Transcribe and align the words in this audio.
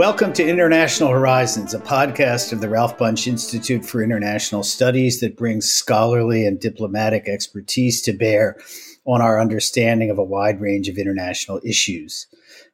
Welcome 0.00 0.32
to 0.32 0.48
International 0.48 1.10
Horizons, 1.10 1.74
a 1.74 1.78
podcast 1.78 2.54
of 2.54 2.62
the 2.62 2.70
Ralph 2.70 2.96
Bunche 2.96 3.26
Institute 3.26 3.84
for 3.84 4.02
International 4.02 4.62
Studies 4.62 5.20
that 5.20 5.36
brings 5.36 5.70
scholarly 5.70 6.46
and 6.46 6.58
diplomatic 6.58 7.28
expertise 7.28 8.00
to 8.00 8.14
bear 8.14 8.56
on 9.04 9.20
our 9.20 9.38
understanding 9.38 10.08
of 10.08 10.16
a 10.16 10.24
wide 10.24 10.58
range 10.58 10.88
of 10.88 10.96
international 10.96 11.60
issues. 11.62 12.26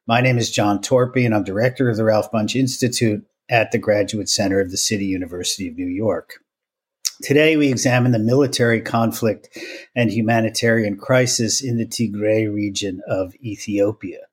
My 0.06 0.20
name 0.20 0.38
is 0.38 0.52
John 0.52 0.78
Torpey, 0.78 1.26
and 1.26 1.34
I'm 1.34 1.42
director 1.42 1.90
of 1.90 1.96
the 1.96 2.04
Ralph 2.04 2.30
Bunche 2.30 2.54
Institute 2.54 3.26
at 3.48 3.72
the 3.72 3.78
Graduate 3.78 4.28
Center 4.28 4.60
of 4.60 4.70
the 4.70 4.76
City 4.76 5.06
University 5.06 5.66
of 5.66 5.74
New 5.74 5.88
York. 5.88 6.34
Today, 7.22 7.56
we 7.56 7.66
examine 7.66 8.12
the 8.12 8.20
military 8.20 8.80
conflict 8.80 9.48
and 9.96 10.12
humanitarian 10.12 10.96
crisis 10.96 11.60
in 11.60 11.76
the 11.76 11.86
Tigray 11.86 12.46
region 12.46 13.00
of 13.08 13.34
Ethiopia. 13.42 14.25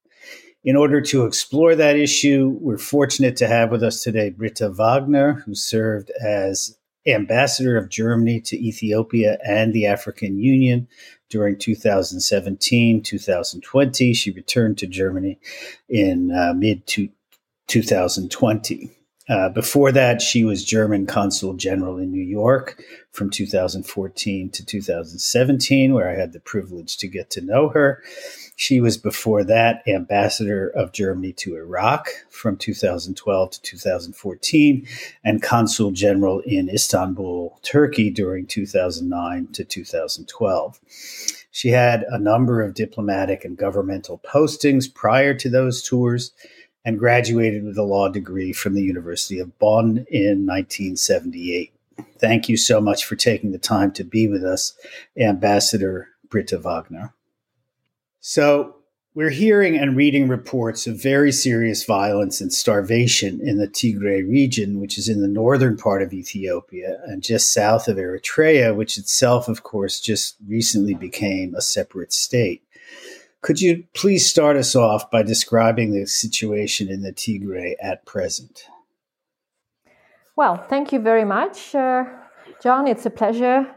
In 0.66 0.78
order 0.78 1.02
to 1.02 1.26
explore 1.26 1.76
that 1.76 1.98
issue, 1.98 2.58
we're 2.62 2.78
fortunate 2.78 3.36
to 3.38 3.48
have 3.48 3.70
with 3.70 3.84
us 3.84 4.02
today 4.02 4.30
Britta 4.30 4.70
Wagner, 4.70 5.44
who 5.46 5.56
served 5.56 6.10
as 6.24 6.78
ambassador 7.06 7.76
of 7.76 7.90
Germany 7.90 8.40
to 8.40 8.58
Ethiopia 8.58 9.38
and 9.46 9.74
the 9.74 9.86
African 9.86 10.38
Union 10.38 10.88
during 11.30 11.58
2017 11.58 13.04
2020. 13.04 14.14
She 14.14 14.32
returned 14.32 14.78
to 14.78 14.88
Germany 14.88 15.38
in 15.90 16.32
uh, 16.32 16.54
mid 16.54 16.88
2020. 17.68 18.92
Uh, 19.30 19.48
before 19.50 19.92
that, 19.92 20.22
she 20.22 20.44
was 20.44 20.66
German 20.66 21.06
consul 21.06 21.54
general 21.54 21.98
in 21.98 22.12
New 22.12 22.24
York 22.24 22.84
from 23.12 23.30
2014 23.30 24.50
to 24.50 24.66
2017, 24.66 25.94
where 25.94 26.10
I 26.10 26.20
had 26.20 26.34
the 26.34 26.42
privilege 26.42 26.98
to 26.98 27.08
get 27.08 27.30
to 27.32 27.42
know 27.42 27.70
her. 27.70 28.04
She 28.56 28.82
was 28.82 28.98
before 28.98 29.44
that 29.46 29.82
ambassador 29.88 30.68
of 30.76 30.92
Germany 30.92 31.32
to 31.34 31.56
Iraq 31.56 32.10
from 32.30 32.58
2012 32.58 33.52
to 33.52 33.62
2014 33.62 34.88
and 35.24 35.42
consul 35.42 35.92
general 35.92 36.42
in 36.42 36.70
Istanbul, 36.70 37.60
Turkey 37.64 38.10
during 38.10 38.46
2009 38.46 39.48
to 39.54 39.64
2012. 39.64 40.80
She 41.50 41.70
had 41.70 42.04
a 42.10 42.20
number 42.20 42.62
of 42.62 42.74
diplomatic 42.74 43.46
and 43.46 43.56
governmental 43.56 44.20
postings 44.20 44.94
prior 44.94 45.34
to 45.36 45.50
those 45.50 45.82
tours 45.82 46.32
and 46.86 47.00
graduated 47.00 47.64
with 47.64 47.78
a 47.78 47.84
law 47.84 48.10
degree 48.10 48.54
from 48.54 48.74
the 48.74 48.84
University 48.84 49.40
of 49.40 49.58
Bonn 49.60 50.06
in 50.10 50.46
1978. 50.46 51.72
Thank 52.18 52.50
you 52.50 52.58
so 52.58 52.82
much 52.82 53.06
for 53.06 53.16
taking 53.16 53.52
the 53.52 53.58
time 53.58 53.92
to 53.94 54.04
be 54.04 54.28
with 54.28 54.44
us, 54.44 54.74
Ambassador 55.18 56.10
Britta 56.30 56.58
Wagner. 56.58 57.14
So, 58.20 58.78
we're 59.16 59.30
hearing 59.30 59.78
and 59.78 59.96
reading 59.96 60.28
reports 60.28 60.88
of 60.88 61.00
very 61.00 61.32
serious 61.32 61.86
violence 61.86 62.42
and 62.42 62.52
starvation 62.52 63.40
in 63.42 63.60
the 63.60 63.68
Tigray 63.68 64.28
region, 64.28 64.80
which 64.80 64.98
is 64.98 65.08
in 65.08 65.22
the 65.22 65.28
northern 65.28 65.78
part 65.78 66.02
of 66.02 66.14
Ethiopia 66.14 67.00
and 67.06 67.22
just 67.22 67.54
south 67.54 67.88
of 67.88 67.98
Eritrea, 67.98 68.76
which 68.76 68.98
itself, 68.98 69.48
of 69.48 69.62
course, 69.62 70.00
just 70.00 70.36
recently 70.48 70.96
became 70.96 71.54
a 71.54 71.62
separate 71.62 72.12
state. 72.12 72.64
Could 73.44 73.60
you 73.60 73.84
please 73.94 74.26
start 74.26 74.56
us 74.56 74.74
off 74.74 75.12
by 75.12 75.22
describing 75.22 75.92
the 75.92 76.08
situation 76.08 76.90
in 76.90 77.02
the 77.02 77.12
Tigray 77.12 77.74
at 77.82 78.06
present? 78.06 78.70
Well, 80.38 80.56
thank 80.56 80.94
you 80.94 81.00
very 81.00 81.26
much, 81.26 81.76
uh, 81.76 82.06
John. 82.62 82.88
It's 82.88 83.06
a 83.06 83.10
pleasure 83.10 83.68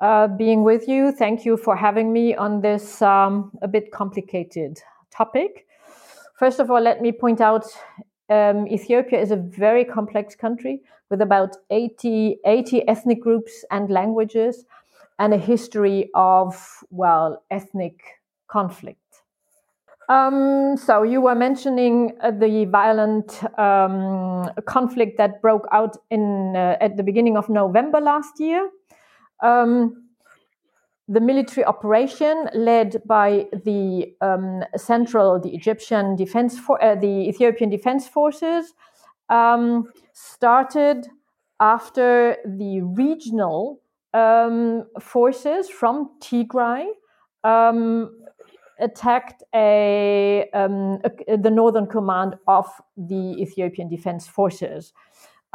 uh, 0.00 0.28
being 0.28 0.64
with 0.64 0.88
you. 0.88 1.12
Thank 1.12 1.44
you 1.44 1.58
for 1.58 1.76
having 1.76 2.10
me 2.10 2.34
on 2.34 2.62
this 2.62 3.02
um, 3.02 3.52
a 3.60 3.68
bit 3.68 3.92
complicated 3.92 4.80
topic. 5.10 5.66
First 6.38 6.58
of 6.58 6.70
all, 6.70 6.80
let 6.80 7.02
me 7.02 7.12
point 7.12 7.42
out 7.42 7.66
um, 8.30 8.66
Ethiopia 8.66 9.20
is 9.20 9.30
a 9.30 9.36
very 9.36 9.84
complex 9.84 10.34
country 10.34 10.80
with 11.10 11.20
about 11.20 11.58
80, 11.68 12.38
80 12.46 12.88
ethnic 12.88 13.20
groups 13.20 13.62
and 13.70 13.90
languages 13.90 14.64
and 15.18 15.34
a 15.34 15.38
history 15.38 16.08
of, 16.14 16.56
well, 16.88 17.44
ethnic 17.50 18.00
conflict. 18.48 19.01
Um, 20.08 20.76
so 20.76 21.02
you 21.04 21.20
were 21.20 21.34
mentioning 21.34 22.16
uh, 22.20 22.32
the 22.32 22.64
violent 22.66 23.42
um, 23.58 24.50
conflict 24.66 25.16
that 25.18 25.40
broke 25.40 25.66
out 25.72 25.96
in 26.10 26.54
uh, 26.56 26.76
at 26.80 26.96
the 26.96 27.02
beginning 27.02 27.36
of 27.36 27.48
November 27.48 28.00
last 28.00 28.40
year. 28.40 28.68
Um, 29.42 30.02
the 31.08 31.20
military 31.20 31.64
operation 31.64 32.48
led 32.54 33.02
by 33.06 33.46
the 33.52 34.14
um, 34.20 34.64
central, 34.76 35.40
the 35.40 35.50
Egyptian 35.50 36.16
defense, 36.16 36.58
for, 36.58 36.82
uh, 36.82 36.94
the 36.94 37.28
Ethiopian 37.28 37.70
defense 37.70 38.08
forces, 38.08 38.72
um, 39.28 39.92
started 40.12 41.08
after 41.60 42.36
the 42.46 42.82
regional 42.82 43.80
um, 44.14 44.86
forces 45.00 45.68
from 45.68 46.10
Tigray 46.20 46.86
um, 47.44 48.21
attacked 48.80 49.42
a, 49.54 50.48
um, 50.52 51.00
a, 51.04 51.36
the 51.36 51.50
northern 51.50 51.86
command 51.86 52.36
of 52.46 52.66
the 52.96 53.36
Ethiopian 53.40 53.88
defense 53.88 54.26
forces. 54.26 54.92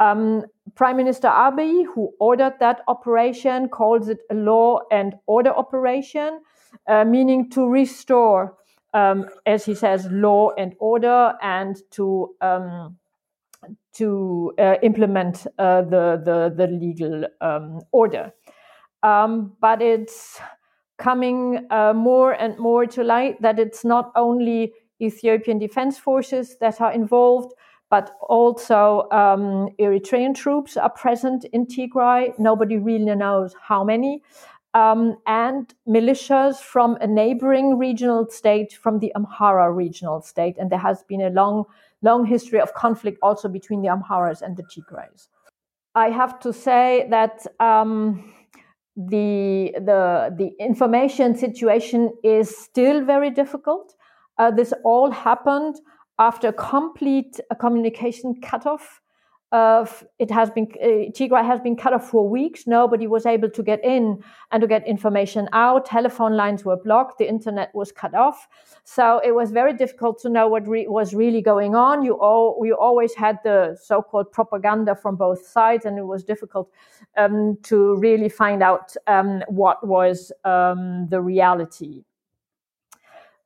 Um, 0.00 0.44
Prime 0.74 0.96
Minister 0.96 1.28
Abiy, 1.28 1.84
who 1.92 2.12
ordered 2.20 2.54
that 2.60 2.82
operation, 2.86 3.68
calls 3.68 4.08
it 4.08 4.18
a 4.30 4.34
law 4.34 4.80
and 4.92 5.14
order 5.26 5.50
operation, 5.50 6.40
uh, 6.86 7.04
meaning 7.04 7.50
to 7.50 7.68
restore, 7.68 8.54
um, 8.94 9.26
as 9.44 9.64
he 9.64 9.74
says, 9.74 10.06
law 10.10 10.52
and 10.56 10.74
order 10.78 11.34
and 11.42 11.76
to 11.90 12.34
um, 12.40 12.96
to 13.94 14.52
uh, 14.60 14.76
implement 14.82 15.44
uh, 15.58 15.82
the, 15.82 16.22
the, 16.24 16.54
the 16.56 16.68
legal 16.68 17.24
um, 17.40 17.80
order. 17.90 18.32
Um, 19.02 19.54
but 19.60 19.82
it's 19.82 20.40
coming 20.98 21.66
uh, 21.70 21.92
more 21.94 22.32
and 22.32 22.58
more 22.58 22.86
to 22.86 23.02
light 23.02 23.40
that 23.40 23.58
it's 23.58 23.84
not 23.84 24.12
only 24.16 24.72
Ethiopian 25.00 25.58
defense 25.58 25.98
forces 25.98 26.56
that 26.60 26.80
are 26.80 26.92
involved, 26.92 27.54
but 27.90 28.16
also 28.28 29.08
um, 29.10 29.68
Eritrean 29.80 30.34
troops 30.34 30.76
are 30.76 30.90
present 30.90 31.44
in 31.52 31.66
Tigray. 31.66 32.38
Nobody 32.38 32.76
really 32.76 33.14
knows 33.14 33.54
how 33.60 33.82
many. 33.82 34.22
Um, 34.74 35.16
and 35.26 35.72
militias 35.88 36.58
from 36.60 36.98
a 37.00 37.06
neighboring 37.06 37.78
regional 37.78 38.28
state, 38.28 38.74
from 38.74 38.98
the 38.98 39.12
Amhara 39.16 39.74
regional 39.74 40.20
state. 40.20 40.56
And 40.58 40.70
there 40.70 40.78
has 40.78 41.02
been 41.04 41.22
a 41.22 41.30
long, 41.30 41.64
long 42.02 42.26
history 42.26 42.60
of 42.60 42.74
conflict 42.74 43.18
also 43.22 43.48
between 43.48 43.80
the 43.80 43.88
Amharas 43.88 44.42
and 44.42 44.56
the 44.56 44.64
Tigrays. 44.64 45.28
I 45.94 46.10
have 46.10 46.38
to 46.40 46.52
say 46.52 47.06
that 47.10 47.46
um, 47.58 48.32
the, 48.98 49.72
the, 49.76 50.34
the 50.36 50.50
information 50.58 51.36
situation 51.36 52.10
is 52.24 52.56
still 52.56 53.04
very 53.04 53.30
difficult. 53.30 53.94
Uh, 54.38 54.50
this 54.50 54.72
all 54.84 55.12
happened 55.12 55.76
after 56.18 56.50
complete 56.50 57.38
communication 57.60 58.40
cutoff. 58.42 59.00
It 59.50 60.30
has 60.30 60.50
been 60.50 60.68
uh, 60.82 61.10
Tigray 61.12 61.44
has 61.44 61.60
been 61.60 61.76
cut 61.76 61.94
off 61.94 62.10
for 62.10 62.28
weeks. 62.28 62.66
Nobody 62.66 63.06
was 63.06 63.24
able 63.24 63.48
to 63.48 63.62
get 63.62 63.82
in 63.82 64.22
and 64.50 64.60
to 64.60 64.66
get 64.66 64.86
information 64.86 65.48
out. 65.52 65.86
Telephone 65.86 66.36
lines 66.36 66.64
were 66.64 66.76
blocked. 66.76 67.18
The 67.18 67.28
internet 67.28 67.74
was 67.74 67.90
cut 67.90 68.14
off. 68.14 68.46
So 68.84 69.20
it 69.24 69.34
was 69.34 69.50
very 69.50 69.72
difficult 69.72 70.20
to 70.20 70.28
know 70.28 70.48
what 70.48 70.68
re- 70.68 70.86
was 70.86 71.14
really 71.14 71.40
going 71.40 71.74
on. 71.74 72.02
You 72.02 72.20
all 72.20 72.60
you 72.62 72.76
always 72.76 73.14
had 73.14 73.38
the 73.42 73.78
so-called 73.82 74.32
propaganda 74.32 74.94
from 74.94 75.16
both 75.16 75.46
sides, 75.46 75.86
and 75.86 75.98
it 75.98 76.06
was 76.06 76.24
difficult 76.24 76.70
um, 77.16 77.56
to 77.62 77.96
really 77.96 78.28
find 78.28 78.62
out 78.62 78.94
um, 79.06 79.42
what 79.48 79.86
was 79.86 80.30
um, 80.44 81.08
the 81.08 81.22
reality. 81.22 82.04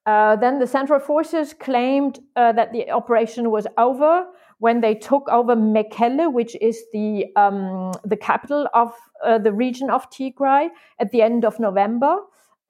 Uh, 0.05 0.35
then 0.35 0.59
the 0.59 0.67
Central 0.67 0.99
Forces 0.99 1.55
claimed 1.55 2.19
uh, 2.35 2.51
that 2.53 2.73
the 2.73 2.91
operation 2.91 3.53
was 3.53 3.69
over 3.79 4.27
when 4.63 4.81
they 4.81 4.95
took 4.95 5.29
over 5.29 5.57
Mekelle, 5.57 6.33
which 6.33 6.55
is 6.61 6.85
the 6.93 7.27
um, 7.35 7.93
the 8.05 8.17
capital 8.17 8.69
of 8.75 8.93
uh, 9.25 9.39
the 9.39 9.53
region 9.53 9.91
of 9.91 10.09
Tigray, 10.11 10.69
at 11.01 11.11
the 11.11 11.21
end 11.21 11.45
of 11.45 11.59
November. 11.59 12.19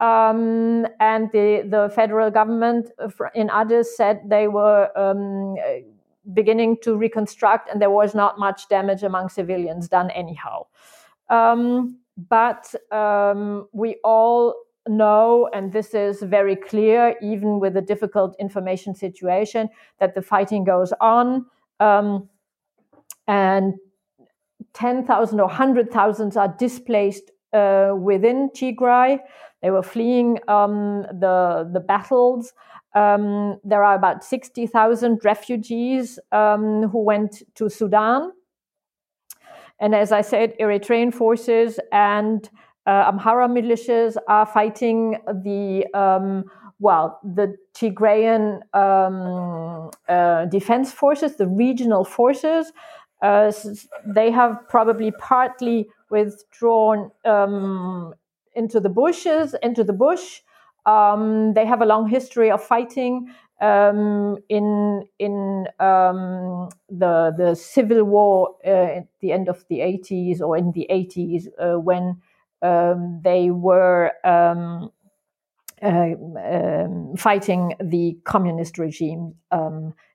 Um, 0.00 0.86
and 1.00 1.30
the, 1.32 1.68
the 1.74 1.92
federal 1.94 2.30
government 2.30 2.90
in 3.34 3.50
Addis 3.50 3.94
said 3.94 4.22
they 4.26 4.48
were 4.48 4.88
um, 4.96 5.54
beginning 6.32 6.78
to 6.82 6.96
reconstruct, 6.96 7.68
and 7.68 7.80
there 7.82 7.90
was 7.90 8.14
not 8.14 8.38
much 8.38 8.68
damage 8.70 9.02
among 9.02 9.28
civilians 9.28 9.86
done 9.88 10.10
anyhow. 10.12 10.66
Um, 11.28 11.98
but 12.16 12.74
um, 12.90 13.68
we 13.72 13.96
all 14.02 14.54
know, 14.88 15.50
and 15.52 15.72
this 15.72 15.92
is 15.92 16.22
very 16.22 16.56
clear, 16.56 17.16
even 17.20 17.60
with 17.60 17.76
a 17.76 17.82
difficult 17.82 18.34
information 18.40 18.94
situation, 18.94 19.68
that 20.00 20.14
the 20.14 20.22
fighting 20.22 20.64
goes 20.64 20.94
on. 21.02 21.44
Um, 21.80 22.28
and 23.26 23.74
10,000 24.74 25.40
or 25.40 25.46
100,000 25.46 26.36
are 26.36 26.54
displaced 26.58 27.30
uh, 27.52 27.92
within 27.96 28.50
Tigray. 28.50 29.18
They 29.60 29.70
were 29.70 29.82
fleeing 29.82 30.38
um, 30.48 31.02
the, 31.12 31.68
the 31.72 31.80
battles. 31.80 32.52
Um, 32.94 33.58
there 33.64 33.84
are 33.84 33.94
about 33.94 34.24
60,000 34.24 35.20
refugees 35.24 36.18
um, 36.32 36.88
who 36.88 37.02
went 37.02 37.42
to 37.54 37.68
Sudan. 37.68 38.32
And 39.78 39.94
as 39.94 40.12
I 40.12 40.20
said, 40.20 40.54
Eritrean 40.58 41.12
forces 41.12 41.80
and 41.90 42.48
uh, 42.86 43.10
Amhara 43.12 43.48
militias 43.48 44.16
are 44.28 44.46
fighting 44.46 45.18
the, 45.26 45.86
um, 45.94 46.44
well, 46.78 47.20
the 47.22 47.56
Tigrayan 47.74 48.60
um, 48.74 49.90
uh, 50.08 50.44
defense 50.46 50.92
forces, 50.92 51.36
the 51.36 51.46
regional 51.48 52.04
forces. 52.04 52.72
Uh, 53.22 53.52
they 54.06 54.30
have 54.30 54.58
probably 54.68 55.12
partly 55.12 55.88
withdrawn 56.10 57.10
um, 57.24 58.14
into 58.54 58.80
the 58.80 58.88
bushes, 58.88 59.54
into 59.62 59.84
the 59.84 59.92
bush. 59.92 60.40
Um, 60.84 61.54
they 61.54 61.64
have 61.64 61.80
a 61.80 61.86
long 61.86 62.08
history 62.08 62.50
of 62.50 62.62
fighting 62.62 63.32
um, 63.60 64.38
in 64.48 65.04
in 65.20 65.68
um, 65.78 66.68
the 66.90 67.32
the 67.38 67.54
civil 67.54 68.04
war 68.04 68.56
uh, 68.66 68.98
at 68.98 69.06
the 69.20 69.30
end 69.32 69.48
of 69.48 69.64
the 69.68 69.78
80s 69.78 70.40
or 70.40 70.56
in 70.56 70.72
the 70.72 70.86
80s 70.90 71.46
uh, 71.60 71.78
when 71.78 72.20
um, 72.60 73.20
they 73.22 73.50
were 73.50 74.12
um, 75.82 76.36
uh, 76.36 76.84
um, 76.84 77.16
fighting 77.16 77.74
the 77.80 78.16
communist 78.24 78.78
regime 78.78 79.34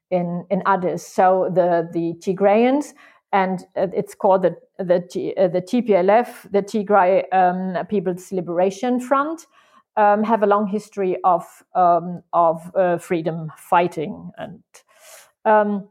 in 0.09 0.45
in 0.49 0.63
Addis. 0.65 1.05
So 1.05 1.49
the 1.53 1.89
the 1.91 2.13
Tigrayans 2.19 2.93
and 3.33 3.65
it's 3.75 4.15
called 4.15 4.43
the 4.43 4.55
the, 4.79 5.33
uh, 5.37 5.47
the 5.47 5.61
TPLF, 5.61 6.51
the 6.51 6.61
Tigray 6.61 7.23
um, 7.33 7.85
People's 7.87 8.31
Liberation 8.31 8.99
Front, 8.99 9.47
um, 9.97 10.23
have 10.23 10.43
a 10.43 10.47
long 10.47 10.67
history 10.67 11.17
of 11.23 11.43
um, 11.75 12.21
of 12.33 12.71
uh, 12.75 12.97
freedom 12.97 13.51
fighting, 13.57 14.31
and 14.37 14.63
um, 15.45 15.89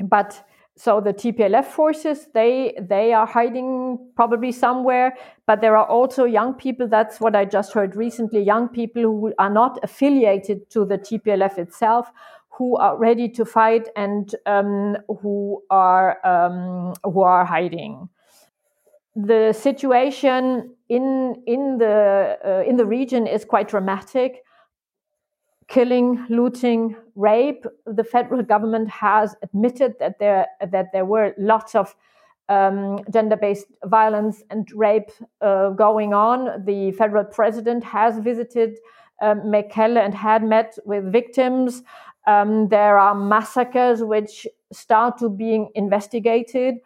but 0.00 0.44
so 0.76 1.00
the 1.00 1.12
TPLF 1.12 1.66
forces 1.66 2.28
they 2.32 2.74
they 2.80 3.12
are 3.12 3.26
hiding 3.26 3.98
probably 4.16 4.52
somewhere, 4.52 5.14
but 5.46 5.60
there 5.60 5.76
are 5.76 5.86
also 5.86 6.24
young 6.24 6.54
people. 6.54 6.88
That's 6.88 7.20
what 7.20 7.36
I 7.36 7.44
just 7.44 7.72
heard 7.74 7.94
recently. 7.94 8.42
Young 8.42 8.68
people 8.68 9.02
who 9.02 9.34
are 9.38 9.50
not 9.50 9.78
affiliated 9.82 10.70
to 10.70 10.86
the 10.86 10.96
TPLF 10.96 11.58
itself, 11.58 12.10
who 12.48 12.76
are 12.76 12.96
ready 12.96 13.28
to 13.28 13.44
fight 13.44 13.88
and 13.96 14.34
um, 14.46 14.96
who 15.20 15.62
are 15.68 16.24
um, 16.26 16.94
who 17.04 17.20
are 17.20 17.44
hiding. 17.44 18.08
The 19.14 19.52
situation 19.52 20.74
in 20.88 21.42
in 21.46 21.76
the 21.78 22.38
uh, 22.44 22.68
in 22.68 22.78
the 22.78 22.86
region 22.86 23.26
is 23.26 23.44
quite 23.44 23.68
dramatic. 23.68 24.42
Killing, 25.68 26.24
looting, 26.28 26.96
rape. 27.14 27.64
The 27.86 28.04
federal 28.04 28.42
government 28.42 28.88
has 28.88 29.36
admitted 29.42 29.94
that 30.00 30.18
there 30.18 30.46
that 30.70 30.92
there 30.92 31.04
were 31.04 31.34
lots 31.38 31.74
of 31.74 31.94
um, 32.48 33.00
gender-based 33.10 33.66
violence 33.84 34.42
and 34.50 34.70
rape 34.74 35.10
uh, 35.40 35.70
going 35.70 36.12
on. 36.12 36.64
The 36.64 36.92
federal 36.92 37.24
president 37.24 37.84
has 37.84 38.18
visited 38.18 38.78
um, 39.22 39.42
Mekelle 39.42 39.98
and 40.04 40.14
had 40.14 40.42
met 40.42 40.76
with 40.84 41.10
victims. 41.10 41.82
Um, 42.26 42.68
there 42.68 42.98
are 42.98 43.14
massacres 43.14 44.02
which 44.02 44.46
start 44.72 45.18
to 45.18 45.28
being 45.28 45.70
investigated, 45.74 46.76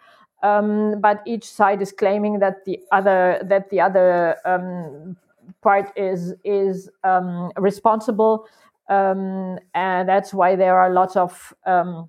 um, 0.43 1.01
but 1.01 1.23
each 1.27 1.45
side 1.45 1.83
is 1.83 1.93
claiming 1.93 2.39
that 2.39 2.65
the 2.65 2.79
other 2.93 3.41
that 3.45 3.71
the 3.71 3.81
other 3.81 4.37
um, 4.45 5.17
part 5.63 5.93
is 5.97 6.35
is 6.45 6.89
um, 7.05 7.51
responsible, 7.57 8.47
um, 8.89 9.59
and 9.75 10.09
that's 10.09 10.33
why 10.33 10.57
there 10.57 10.79
are 10.79 10.93
lots 10.93 11.17
of 11.17 11.55
um, 11.67 12.09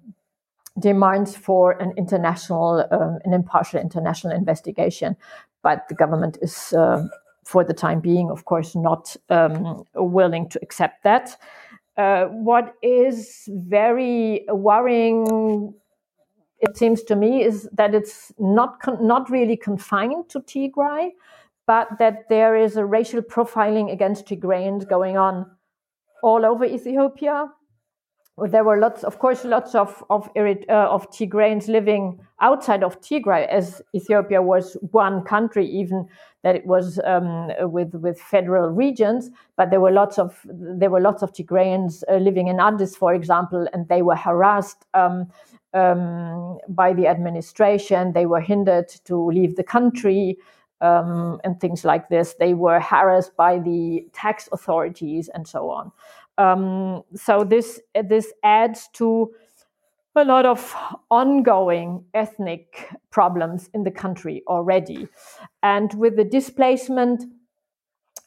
demands 0.80 1.36
for 1.36 1.72
an 1.82 1.94
international, 1.98 2.86
an 3.26 3.34
impartial 3.34 3.80
international 3.80 4.34
investigation. 4.34 5.16
But 5.64 5.88
the 5.90 5.96
government 5.96 6.38
is, 6.42 6.74
uh, 6.74 7.08
for 7.44 7.64
the 7.64 7.74
time 7.74 8.00
being, 8.00 8.30
of 8.30 8.46
course, 8.46 8.76
not 8.76 9.16
willing 9.96 10.50
to 10.50 10.60
accept 10.62 11.04
that. 11.04 11.38
Uh, 11.98 12.26
what 12.26 12.76
is 12.84 13.50
very 13.52 14.46
worrying, 14.50 15.74
it 16.60 16.78
seems 16.78 17.02
to 17.02 17.16
me, 17.16 17.44
is 17.44 17.68
that 17.74 17.96
it's 17.96 18.32
not 18.38 18.80
con- 18.80 19.06
not 19.06 19.28
really 19.32 19.58
confined 19.58 20.30
to 20.30 20.40
Tigray, 20.42 21.10
but 21.66 21.88
that 21.98 22.30
there 22.30 22.56
is 22.56 22.78
a 22.78 22.86
racial 22.86 23.24
profiling 23.24 23.92
against 23.92 24.28
Tigrayans 24.28 24.88
going 24.88 25.18
on 25.18 25.50
all 26.24 26.46
over 26.46 26.66
Ethiopia. 26.66 27.50
There 28.40 28.64
were 28.64 28.78
lots, 28.78 29.04
of 29.04 29.18
course, 29.18 29.44
lots 29.44 29.74
of 29.74 30.04
of, 30.12 30.30
uh, 30.36 30.70
of 30.70 31.10
Tigrayans 31.10 31.68
living 31.68 32.20
outside 32.40 32.84
of 32.84 33.02
Tigray, 33.02 33.48
as 33.48 33.82
Ethiopia 33.96 34.44
was 34.44 34.78
one 34.92 35.24
country, 35.24 35.66
even 35.66 36.08
that 36.44 36.56
it 36.56 36.68
was 36.68 37.00
um, 37.04 37.50
with 37.72 37.96
with 37.96 38.22
federal 38.22 38.70
regions. 38.70 39.32
But 39.56 39.72
there 39.72 39.82
were 39.82 39.92
lots 39.92 40.20
of 40.20 40.40
there 40.46 40.92
were 40.92 41.02
lots 41.02 41.24
of 41.24 41.34
Tigrayans 41.34 42.04
uh, 42.08 42.18
living 42.18 42.48
in 42.48 42.60
Addis, 42.60 42.96
for 42.96 43.12
example, 43.12 43.68
and 43.74 43.88
they 43.88 44.04
were 44.04 44.16
harassed 44.16 44.86
um, 44.94 45.32
um, 45.74 46.60
by 46.70 46.94
the 46.94 47.08
administration. 47.08 48.14
They 48.14 48.28
were 48.28 48.42
hindered 48.42 48.90
to 49.06 49.32
leave 49.32 49.56
the 49.56 49.64
country. 49.64 50.38
Um, 50.80 51.42
and 51.44 51.60
things 51.60 51.84
like 51.84 52.08
this. 52.10 52.36
They 52.40 52.54
were 52.54 52.80
harassed 52.80 53.36
by 53.36 53.58
the 53.58 54.06
tax 54.14 54.48
authorities 54.52 55.28
and 55.34 55.48
so 55.48 55.72
on. 55.72 55.92
Um, 56.38 57.02
so 57.16 57.44
this 57.44 57.82
this 57.96 58.32
adds 58.44 58.88
to 58.94 59.34
a 60.16 60.26
lot 60.26 60.46
of 60.46 60.76
ongoing 61.10 62.04
ethnic 62.14 62.90
problems 63.12 63.70
in 63.74 63.84
the 63.84 63.92
country 63.92 64.44
already. 64.48 65.08
And 65.64 65.94
with 65.94 66.16
the 66.16 66.24
displacement 66.24 67.24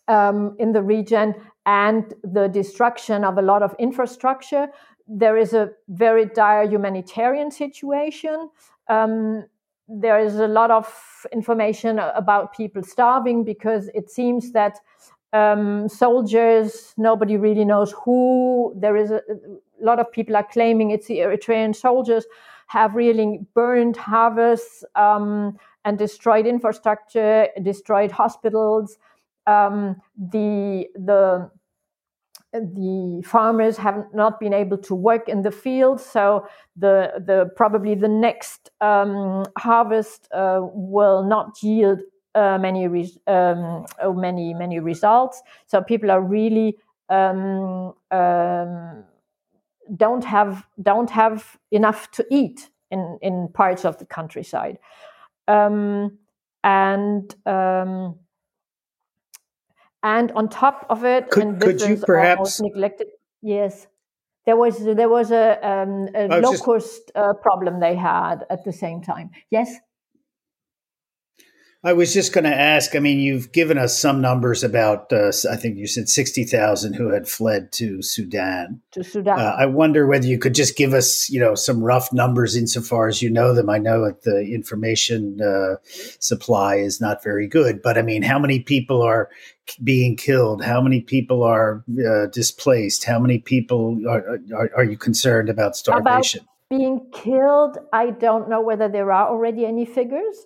um, 0.09 0.57
in 0.59 0.73
the 0.73 0.83
region 0.83 1.35
and 1.67 2.13
the 2.23 2.49
destruction 2.49 3.25
of 3.25 3.39
a 3.39 3.43
lot 3.43 3.63
of 3.63 3.75
infrastructure, 3.79 4.69
there 5.07 5.37
is 5.37 5.53
a 5.53 5.71
very 5.89 6.27
dire 6.27 6.69
humanitarian 6.69 7.51
situation. 7.51 8.51
Um, 8.89 9.47
there 9.91 10.19
is 10.19 10.37
a 10.37 10.47
lot 10.47 10.71
of 10.71 10.87
information 11.33 11.99
about 11.99 12.55
people 12.55 12.83
starving 12.83 13.45
because 13.45 13.91
it 13.95 14.11
seems 14.11 14.53
that 14.53 14.79
um, 15.33 15.89
soldiers, 15.89 16.95
nobody 16.97 17.37
really 17.37 17.65
knows 17.65 17.93
who. 18.05 18.73
There 18.77 18.97
is 18.97 19.11
a, 19.11 19.17
a 19.17 19.85
lot 19.85 19.99
of 19.99 20.11
people 20.13 20.37
are 20.37 20.47
claiming 20.51 20.91
it's 20.91 21.07
the 21.07 21.19
Eritrean 21.19 21.75
soldiers 21.75 22.25
have 22.67 22.95
really 22.95 23.41
burned 23.55 23.97
harvests 23.97 24.85
um, 24.95 25.59
and 25.85 25.99
destroyed 25.99 26.47
infrastructure, 26.47 27.49
destroyed 27.63 28.13
hospitals. 28.13 28.97
Um, 29.47 30.01
the 30.17 30.87
the 30.95 31.51
the 32.53 33.23
farmers 33.25 33.77
have 33.77 34.05
not 34.13 34.41
been 34.41 34.53
able 34.53 34.79
to 34.79 34.95
work 34.95 35.29
in 35.29 35.43
the 35.43 35.51
fields, 35.51 36.05
so 36.05 36.47
the 36.77 37.13
the 37.25 37.51
probably 37.57 37.95
the 37.95 38.09
next 38.09 38.71
um, 38.81 39.45
harvest 39.59 40.29
uh, 40.33 40.61
will 40.63 41.25
not 41.25 41.63
yield 41.63 42.01
uh, 42.35 42.59
many 42.59 42.87
um, 43.27 43.87
oh, 44.03 44.13
many 44.13 44.55
many 44.55 44.81
results. 44.81 45.43
So 45.67 45.81
people 45.81 46.11
are 46.11 46.21
really 46.21 46.77
um, 47.09 47.95
um, 48.11 49.05
don't 49.97 50.25
have 50.25 50.67
don't 50.83 51.11
have 51.11 51.57
enough 51.71 52.11
to 52.13 52.27
eat 52.31 52.69
in 52.91 53.19
in 53.23 53.49
parts 53.55 53.85
of 53.85 53.99
the 53.99 54.07
countryside, 54.07 54.79
um, 55.47 56.19
and 56.65 57.35
um, 57.47 58.17
and 60.03 60.33
on 60.33 60.49
top 60.49 60.87
of 60.89 61.05
it, 61.05 61.31
could, 61.31 61.43
and 61.43 61.61
this 61.61 61.83
could 61.83 61.91
you 61.91 61.97
perhaps 61.97 62.61
neglected? 62.61 63.09
Yes, 63.43 63.87
there 64.47 64.57
was 64.57 64.83
there 64.83 65.09
was 65.09 65.31
a, 65.31 65.59
um, 65.67 66.09
a 66.15 66.41
locust 66.41 67.07
just... 67.07 67.13
uh, 67.15 67.35
problem 67.35 67.81
they 67.81 67.95
had 67.95 68.47
at 68.51 68.65
the 68.65 68.73
same 68.73 69.03
time. 69.03 69.31
Yes. 69.51 69.75
I 71.83 71.95
was 71.95 72.13
just 72.13 72.35
going 72.35 72.45
to 72.45 72.55
ask. 72.55 72.95
I 72.95 72.99
mean, 72.99 73.21
you've 73.21 73.53
given 73.53 73.79
us 73.79 73.99
some 73.99 74.21
numbers 74.21 74.63
about. 74.63 75.11
Uh, 75.11 75.33
I 75.51 75.57
think 75.57 75.79
you 75.79 75.87
said 75.87 76.11
sixty 76.11 76.45
thousand 76.45 76.93
who 76.93 77.09
had 77.09 77.27
fled 77.27 77.73
to 77.73 78.03
Sudan. 78.03 78.83
To 78.91 79.03
Sudan. 79.03 79.39
Uh, 79.39 79.57
I 79.59 79.65
wonder 79.65 80.07
whether 80.07 80.27
you 80.27 80.39
could 80.39 80.55
just 80.55 80.77
give 80.77 80.93
us, 80.93 81.31
you 81.31 81.41
know, 81.41 81.55
some 81.55 81.83
rough 81.83 82.13
numbers 82.13 82.55
insofar 82.55 83.09
as 83.09 83.23
you 83.23 83.31
know 83.31 83.55
them. 83.55 83.71
I 83.71 83.79
know 83.79 84.05
that 84.05 84.25
the 84.25 84.53
information 84.53 85.41
uh, 85.41 85.77
supply 86.19 86.77
is 86.77 87.01
not 87.01 87.25
very 87.25 87.47
good, 87.47 87.81
but 87.81 87.97
I 87.97 88.03
mean, 88.03 88.23
how 88.23 88.39
many 88.39 88.61
people 88.61 89.01
are 89.01 89.31
being 89.83 90.17
killed? 90.17 90.63
How 90.63 90.83
many 90.83 91.01
people 91.01 91.43
are 91.43 91.83
uh, 92.07 92.27
displaced? 92.27 93.05
How 93.05 93.19
many 93.19 93.39
people 93.39 94.03
are, 94.07 94.39
are, 94.55 94.71
are 94.77 94.85
you 94.85 94.99
concerned 94.99 95.49
about 95.49 95.77
starvation? 95.77 96.41
About 96.41 96.79
being 96.79 97.07
killed, 97.13 97.79
I 97.91 98.11
don't 98.11 98.51
know 98.51 98.61
whether 98.61 98.87
there 98.87 99.11
are 99.13 99.29
already 99.29 99.65
any 99.65 99.87
figures. 99.87 100.45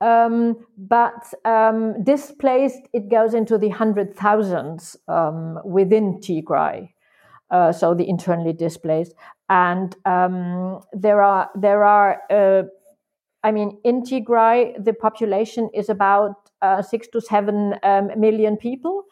Um, 0.00 0.66
but 0.76 1.32
um, 1.44 2.04
displaced, 2.04 2.82
it 2.92 3.08
goes 3.08 3.32
into 3.32 3.56
the 3.56 3.70
hundred 3.70 4.14
thousands 4.14 4.96
um, 5.08 5.58
within 5.64 6.20
Tigray. 6.20 6.90
Uh, 7.50 7.72
so 7.72 7.94
the 7.94 8.08
internally 8.08 8.52
displaced, 8.52 9.14
and 9.48 9.94
um, 10.04 10.80
there 10.92 11.22
are 11.22 11.48
there 11.54 11.84
are. 11.84 12.20
Uh, 12.28 12.64
I 13.44 13.52
mean, 13.52 13.78
in 13.84 14.02
Tigray, 14.02 14.84
the 14.84 14.92
population 14.92 15.70
is 15.72 15.88
about 15.88 16.50
uh, 16.60 16.82
six 16.82 17.06
to 17.08 17.20
seven 17.20 17.76
um, 17.84 18.10
million 18.18 18.56
people, 18.56 19.04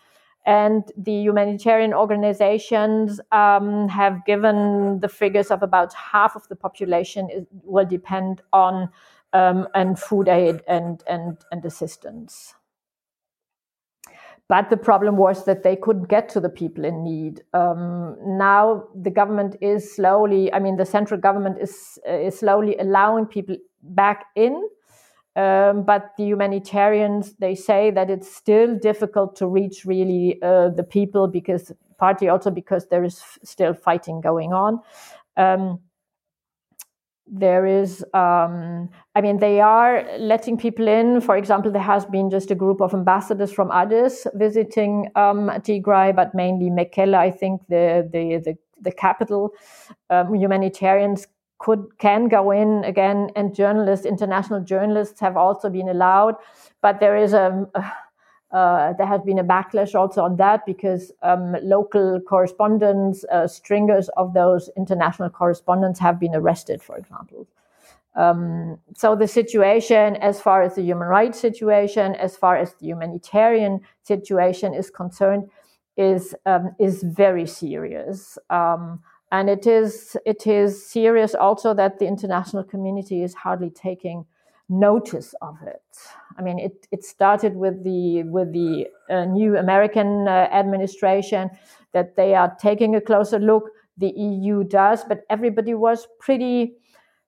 and 0.44 0.82
the 0.96 1.12
humanitarian 1.12 1.94
organizations 1.94 3.20
um, 3.30 3.88
have 3.88 4.24
given 4.26 4.98
the 5.00 5.08
figures 5.08 5.50
of 5.52 5.62
about 5.62 5.94
half 5.94 6.34
of 6.34 6.46
the 6.48 6.56
population 6.56 7.30
is, 7.30 7.46
will 7.62 7.86
depend 7.86 8.42
on 8.52 8.90
um, 9.34 9.68
and 9.74 9.98
food 9.98 10.28
aid 10.28 10.62
and, 10.66 11.02
and, 11.06 11.38
and 11.52 11.64
assistance. 11.64 12.54
But 14.48 14.68
the 14.68 14.76
problem 14.76 15.16
was 15.16 15.46
that 15.46 15.62
they 15.62 15.74
couldn't 15.74 16.08
get 16.08 16.28
to 16.30 16.40
the 16.40 16.50
people 16.50 16.84
in 16.84 17.02
need. 17.02 17.42
Um, 17.54 18.16
now 18.24 18.84
the 18.94 19.10
government 19.10 19.56
is 19.60 19.94
slowly, 19.94 20.52
I 20.52 20.58
mean, 20.58 20.76
the 20.76 20.84
central 20.84 21.18
government 21.18 21.58
is, 21.60 21.98
uh, 22.08 22.12
is 22.12 22.38
slowly 22.38 22.76
allowing 22.78 23.26
people 23.26 23.56
back 23.82 24.26
in. 24.36 24.68
Um, 25.36 25.82
but 25.82 26.12
the 26.16 26.24
humanitarians, 26.24 27.32
they 27.40 27.54
say 27.56 27.90
that 27.90 28.10
it's 28.10 28.32
still 28.32 28.78
difficult 28.78 29.34
to 29.36 29.48
reach 29.48 29.84
really 29.84 30.38
uh, 30.42 30.68
the 30.68 30.84
people 30.84 31.26
because 31.26 31.72
partly 31.98 32.28
also 32.28 32.50
because 32.50 32.86
there 32.88 33.02
is 33.02 33.18
f- 33.18 33.38
still 33.42 33.74
fighting 33.74 34.20
going 34.20 34.52
on. 34.52 34.80
Um, 35.36 35.80
there 37.26 37.66
is 37.66 38.04
um, 38.12 38.88
i 39.14 39.20
mean 39.20 39.38
they 39.38 39.60
are 39.60 40.04
letting 40.18 40.58
people 40.58 40.86
in. 40.88 41.20
For 41.20 41.36
example 41.36 41.72
there 41.72 41.82
has 41.82 42.04
been 42.04 42.30
just 42.30 42.50
a 42.50 42.54
group 42.54 42.80
of 42.80 42.92
ambassadors 42.94 43.52
from 43.52 43.70
addis 43.70 44.26
visiting 44.34 45.10
um, 45.16 45.48
tigray 45.66 46.14
but 46.14 46.34
mainly 46.34 46.70
mekelle 46.70 47.14
i 47.14 47.30
think 47.30 47.62
the 47.68 48.08
the 48.12 48.42
the, 48.44 48.54
the 48.80 48.92
capital. 48.92 49.50
Um, 50.10 50.34
humanitarians 50.34 51.26
could 51.58 51.86
can 51.98 52.28
go 52.28 52.50
in 52.50 52.84
again 52.84 53.30
and 53.36 53.54
journalists 53.54 54.04
international 54.04 54.60
journalists 54.62 55.20
have 55.20 55.36
also 55.36 55.70
been 55.70 55.88
allowed. 55.88 56.34
But 56.82 57.00
there 57.00 57.16
is 57.16 57.32
a, 57.32 57.66
a 57.74 57.92
uh, 58.54 58.92
there 58.92 59.06
has 59.06 59.20
been 59.22 59.40
a 59.40 59.44
backlash 59.44 59.96
also 59.96 60.22
on 60.22 60.36
that 60.36 60.64
because 60.64 61.10
um, 61.22 61.56
local 61.62 62.20
correspondents, 62.20 63.24
uh, 63.32 63.48
stringers 63.48 64.08
of 64.16 64.32
those 64.32 64.70
international 64.76 65.28
correspondents 65.28 65.98
have 65.98 66.20
been 66.20 66.36
arrested, 66.36 66.80
for 66.80 66.96
example. 66.96 67.48
Um, 68.14 68.78
so 68.94 69.16
the 69.16 69.26
situation, 69.26 70.14
as 70.16 70.40
far 70.40 70.62
as 70.62 70.76
the 70.76 70.82
human 70.82 71.08
rights 71.08 71.40
situation, 71.40 72.14
as 72.14 72.36
far 72.36 72.56
as 72.56 72.74
the 72.74 72.86
humanitarian 72.86 73.80
situation 74.04 74.72
is 74.72 74.88
concerned, 74.88 75.50
is 75.96 76.32
um, 76.46 76.76
is 76.78 77.02
very 77.02 77.46
serious. 77.46 78.38
Um, 78.50 79.00
and 79.32 79.50
it 79.50 79.66
is 79.66 80.16
it 80.24 80.46
is 80.46 80.86
serious 80.86 81.34
also 81.34 81.74
that 81.74 81.98
the 81.98 82.06
international 82.06 82.62
community 82.62 83.24
is 83.24 83.34
hardly 83.34 83.70
taking 83.70 84.26
notice 84.68 85.34
of 85.42 85.56
it. 85.66 85.82
I 86.38 86.42
mean, 86.42 86.58
it, 86.58 86.86
it 86.90 87.04
started 87.04 87.56
with 87.56 87.84
the 87.84 88.24
with 88.24 88.52
the 88.52 88.86
uh, 89.08 89.24
new 89.24 89.56
American 89.56 90.26
uh, 90.28 90.48
administration 90.52 91.50
that 91.92 92.16
they 92.16 92.34
are 92.34 92.54
taking 92.60 92.94
a 92.96 93.00
closer 93.00 93.38
look. 93.38 93.70
The 93.96 94.12
EU 94.16 94.64
does, 94.64 95.04
but 95.04 95.22
everybody 95.30 95.74
was 95.74 96.08
pretty 96.18 96.74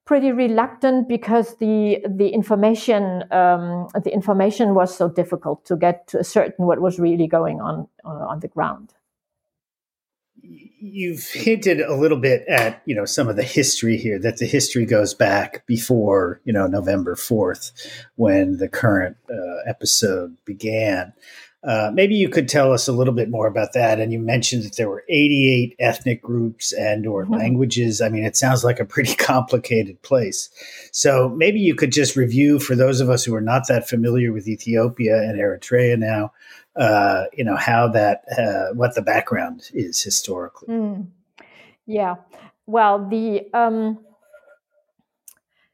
pretty 0.05 0.31
reluctant 0.31 1.07
because 1.07 1.55
the 1.57 1.99
the 2.09 2.29
information 2.29 3.23
um, 3.31 3.87
the 4.03 4.11
information 4.13 4.73
was 4.73 4.95
so 4.95 5.09
difficult 5.09 5.65
to 5.65 5.75
get 5.75 6.07
to 6.07 6.19
ascertain 6.19 6.65
what 6.65 6.81
was 6.81 6.99
really 6.99 7.27
going 7.27 7.61
on 7.61 7.87
uh, 8.05 8.31
on 8.31 8.39
the 8.39 8.47
ground 8.47 8.93
you've 10.79 11.27
hinted 11.29 11.81
a 11.81 11.95
little 11.95 12.19
bit 12.19 12.45
at 12.47 12.81
you 12.85 12.95
know 12.95 13.05
some 13.05 13.27
of 13.27 13.35
the 13.35 13.43
history 13.43 13.97
here 13.97 14.19
that 14.19 14.37
the 14.37 14.45
history 14.45 14.85
goes 14.85 15.13
back 15.13 15.65
before 15.65 16.39
you 16.43 16.53
know 16.53 16.67
November 16.67 17.15
fourth 17.15 17.71
when 18.15 18.57
the 18.57 18.69
current 18.69 19.17
uh, 19.29 19.69
episode 19.69 20.37
began. 20.45 21.13
Uh, 21.67 21.91
maybe 21.93 22.15
you 22.15 22.29
could 22.29 22.47
tell 22.47 22.71
us 22.71 22.87
a 22.87 22.93
little 22.93 23.13
bit 23.13 23.29
more 23.29 23.45
about 23.45 23.73
that. 23.73 23.99
And 23.99 24.13
you 24.13 24.19
mentioned 24.19 24.63
that 24.63 24.77
there 24.77 24.89
were 24.89 25.03
88 25.09 25.75
ethnic 25.79 26.21
groups 26.21 26.71
and 26.71 27.05
or 27.05 27.25
mm-hmm. 27.25 27.33
languages. 27.33 27.99
I 27.99 28.07
mean, 28.07 28.23
it 28.23 28.37
sounds 28.37 28.63
like 28.63 28.79
a 28.79 28.85
pretty 28.85 29.13
complicated 29.17 30.01
place. 30.01 30.49
So 30.93 31.27
maybe 31.27 31.59
you 31.59 31.75
could 31.75 31.91
just 31.91 32.15
review 32.15 32.59
for 32.59 32.73
those 32.73 33.01
of 33.01 33.09
us 33.09 33.25
who 33.25 33.35
are 33.35 33.41
not 33.41 33.67
that 33.67 33.89
familiar 33.89 34.31
with 34.31 34.47
Ethiopia 34.47 35.17
and 35.17 35.37
Eritrea 35.37 35.99
now, 35.99 36.31
uh, 36.77 37.25
you 37.33 37.43
know, 37.43 37.57
how 37.57 37.89
that, 37.89 38.23
uh, 38.37 38.73
what 38.73 38.95
the 38.95 39.01
background 39.01 39.69
is 39.73 40.01
historically. 40.01 40.73
Mm. 40.73 41.07
Yeah. 41.85 42.15
Well, 42.65 43.09
the, 43.09 43.45
um, 43.53 43.99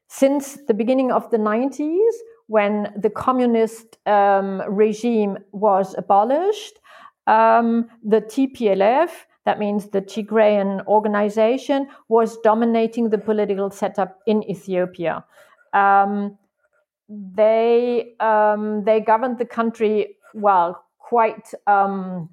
since 0.08 0.58
the 0.66 0.74
beginning 0.74 1.12
of 1.12 1.30
the 1.30 1.38
90s, 1.38 2.12
when 2.46 2.92
the 2.96 3.10
communist 3.10 3.98
um, 4.06 4.62
regime 4.68 5.38
was 5.52 5.94
abolished, 5.96 6.78
um, 7.26 7.88
the 8.02 8.20
TPLF, 8.20 9.10
that 9.46 9.58
means 9.58 9.88
the 9.90 10.02
Tigrayan 10.02 10.84
organization, 10.86 11.88
was 12.08 12.38
dominating 12.38 13.10
the 13.10 13.18
political 13.18 13.70
setup 13.70 14.18
in 14.26 14.42
Ethiopia. 14.48 15.24
Um, 15.72 16.38
they 17.08 18.14
um, 18.20 18.84
they 18.84 19.00
governed 19.00 19.38
the 19.38 19.44
country 19.44 20.16
well, 20.34 20.84
quite 20.98 21.52
um, 21.66 22.30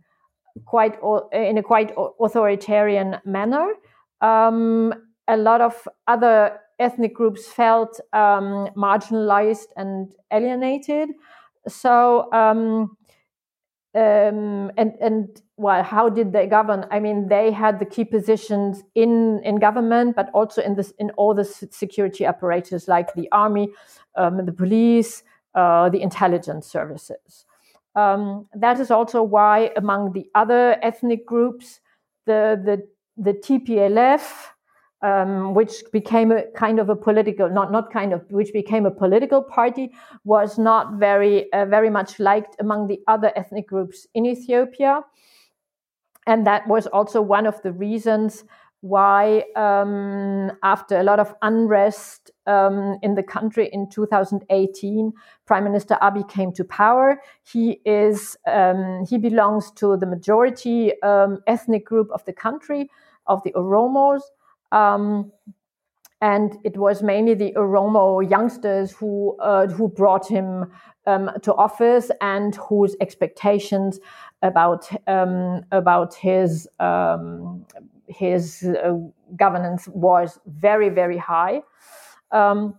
quite 0.66 0.98
in 1.34 1.58
a 1.58 1.64
quite 1.64 1.94
authoritarian 2.20 3.18
manner. 3.26 3.74
Um, 4.22 4.94
a 5.28 5.38
lot 5.38 5.62
of 5.62 5.88
other 6.08 6.60
ethnic 6.82 7.14
groups 7.14 7.48
felt 7.48 8.00
um, 8.14 8.70
marginalized 8.76 9.68
and 9.78 10.14
alienated. 10.32 11.10
So, 11.68 12.32
um, 12.34 12.98
um, 13.94 14.72
and 14.78 14.94
and 15.02 15.42
well, 15.58 15.84
how 15.84 16.10
did 16.10 16.32
they 16.32 16.48
govern? 16.48 16.86
I 16.92 17.00
mean, 17.00 17.28
they 17.28 17.52
had 17.52 17.80
the 17.80 17.86
key 17.86 18.06
positions 18.06 18.84
in 18.96 19.42
in 19.44 19.60
government, 19.60 20.16
but 20.16 20.30
also 20.34 20.62
in 20.62 20.76
this 20.76 20.94
in 20.98 21.12
all 21.12 21.34
the 21.34 21.44
security 21.44 22.26
apparatus 22.26 22.88
like 22.88 23.14
the 23.14 23.28
army, 23.32 23.70
um, 24.16 24.46
the 24.46 24.54
police, 24.54 25.24
uh, 25.56 25.90
the 25.90 26.02
intelligence 26.02 26.68
services. 26.68 27.46
Um, 27.96 28.48
that 28.56 28.80
is 28.80 28.90
also 28.90 29.22
why, 29.22 29.72
among 29.76 30.14
the 30.14 30.26
other 30.36 30.78
ethnic 30.82 31.26
groups, 31.26 31.82
the 32.26 32.60
the 32.64 32.88
the 33.18 33.34
TPLF 33.34 34.22
um, 35.02 35.54
which 35.54 35.84
became 35.92 36.32
a 36.32 36.44
kind 36.56 36.80
of 36.80 36.90
a 36.90 36.96
political, 36.96 37.50
not 37.50 37.72
not 37.72 37.92
kind 37.92 38.14
of, 38.14 38.30
which 38.32 38.54
became 38.54 38.86
a 38.86 38.92
political 38.92 39.42
party, 39.42 39.92
was 40.24 40.58
not 40.58 40.94
very 40.94 41.52
uh, 41.54 41.66
very 41.66 41.90
much 41.90 42.20
liked 42.20 42.56
among 42.60 42.88
the 42.88 43.00
other 43.08 43.32
ethnic 43.36 43.68
groups 43.68 44.08
in 44.14 44.26
Ethiopia, 44.26 45.02
and 46.28 46.46
that 46.46 46.68
was 46.68 46.88
also 46.88 47.22
one 47.22 47.46
of 47.46 47.62
the 47.64 47.72
reasons 47.72 48.44
why, 48.82 49.44
um, 49.56 50.52
after 50.64 51.00
a 51.00 51.04
lot 51.04 51.20
of 51.20 51.36
unrest 51.44 52.32
um, 52.48 52.98
in 53.04 53.14
the 53.14 53.22
country 53.22 53.70
in 53.72 53.88
2018, 53.88 55.14
Prime 55.46 55.64
Minister 55.64 56.00
Abiy 56.02 56.28
came 56.28 56.52
to 56.54 56.64
power. 56.64 57.22
He 57.44 57.80
is 57.86 58.36
um, 58.48 59.06
he 59.08 59.20
belongs 59.20 59.72
to 59.74 59.98
the 59.98 60.08
majority 60.08 61.00
um, 61.04 61.40
ethnic 61.46 61.86
group 61.86 62.10
of 62.12 62.26
the 62.26 62.34
country 62.34 62.90
of 63.28 63.44
the 63.44 63.52
Oromos 63.52 64.22
um, 64.72 65.32
and 66.22 66.58
it 66.64 66.78
was 66.78 67.02
mainly 67.02 67.34
the 67.34 67.52
Oromo 67.54 68.28
youngsters 68.30 68.92
who 68.92 69.38
uh, 69.40 69.68
who 69.68 69.88
brought 69.88 70.28
him 70.28 70.72
um, 71.08 71.32
to 71.42 71.54
office 71.56 72.12
and 72.22 72.56
whose 72.56 72.96
expectations 73.02 74.00
about 74.42 74.88
um, 75.08 75.64
about 75.72 76.14
his 76.14 76.68
um, 76.80 77.66
his 78.08 78.64
uh, 78.64 78.94
governance 79.36 79.88
was 79.88 80.40
very 80.46 80.90
very 80.90 81.18
high. 81.18 81.62
Um, 82.32 82.76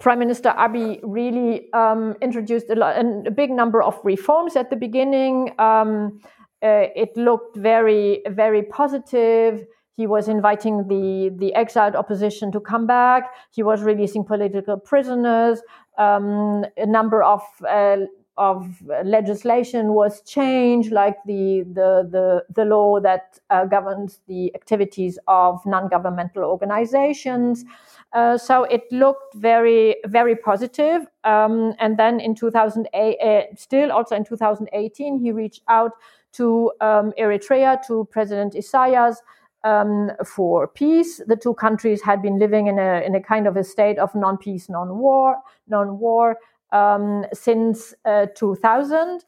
Prime 0.00 0.20
Minister 0.20 0.50
Abiy 0.50 1.00
really 1.02 1.72
um, 1.72 2.14
introduced 2.22 2.70
a, 2.70 2.76
lot, 2.76 2.96
a, 2.96 3.30
big 3.30 3.50
number 3.50 3.82
of 3.82 3.98
reforms 4.04 4.54
at 4.54 4.70
the 4.70 4.76
beginning. 4.76 5.52
Um, 5.58 6.20
uh, 6.62 6.86
it 6.94 7.16
looked 7.16 7.56
very, 7.56 8.22
very 8.28 8.62
positive. 8.62 9.66
He 9.96 10.06
was 10.06 10.28
inviting 10.28 10.88
the, 10.88 11.30
the 11.36 11.54
exiled 11.54 11.94
opposition 11.94 12.50
to 12.52 12.60
come 12.60 12.86
back. 12.86 13.30
He 13.52 13.62
was 13.62 13.82
releasing 13.82 14.24
political 14.24 14.76
prisoners. 14.76 15.60
Um, 15.98 16.64
a 16.76 16.86
number 16.86 17.22
of 17.22 17.42
uh, 17.68 17.98
of 18.36 18.82
legislation 19.04 19.92
was 19.92 20.20
changed, 20.22 20.90
like 20.90 21.16
the 21.24 21.64
the 21.72 22.08
the, 22.10 22.44
the 22.52 22.64
law 22.64 22.98
that 23.00 23.38
uh, 23.50 23.64
governs 23.64 24.20
the 24.26 24.52
activities 24.54 25.18
of 25.28 25.64
non-governmental 25.64 26.42
organizations. 26.42 27.64
Uh, 28.12 28.36
so 28.36 28.64
it 28.64 28.82
looked 28.90 29.34
very 29.34 29.96
very 30.06 30.34
positive. 30.34 31.02
Um, 31.22 31.74
and 31.78 31.96
then 31.96 32.20
in 32.20 32.34
2008, 32.34 33.18
uh, 33.20 33.42
still 33.56 33.92
also 33.92 34.16
in 34.16 34.24
2018, 34.24 35.18
he 35.20 35.30
reached 35.30 35.62
out 35.68 35.92
to 36.32 36.72
um, 36.80 37.12
Eritrea 37.18 37.78
to 37.86 38.08
President 38.10 38.56
Isaias. 38.56 39.22
Um, 39.64 40.10
for 40.26 40.68
peace. 40.68 41.22
The 41.26 41.36
two 41.36 41.54
countries 41.54 42.02
had 42.02 42.20
been 42.20 42.38
living 42.38 42.66
in 42.66 42.78
a 42.78 43.00
in 43.00 43.14
a 43.14 43.22
kind 43.22 43.46
of 43.46 43.56
a 43.56 43.64
state 43.64 43.98
of 43.98 44.14
non-peace, 44.14 44.68
non-war, 44.68 45.38
non-war 45.68 46.36
um, 46.74 47.24
since 47.32 47.94
uh, 48.04 48.26
2000, 48.34 49.24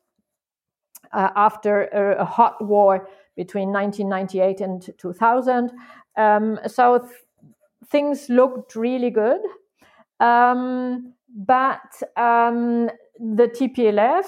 uh, 1.12 1.28
after 1.36 1.84
a, 1.84 2.22
a, 2.22 2.24
hot 2.24 2.62
war 2.62 3.08
between 3.36 3.72
1998 3.72 4.60
and 4.60 4.98
2000. 4.98 5.70
Um, 6.16 6.58
so 6.66 6.98
th- 6.98 7.10
things 7.88 8.28
looked 8.28 8.74
really 8.74 9.10
good. 9.10 9.40
Um, 10.18 11.14
but 11.28 12.02
um, 12.16 12.90
the 13.18 13.48
TPLF, 13.48 14.24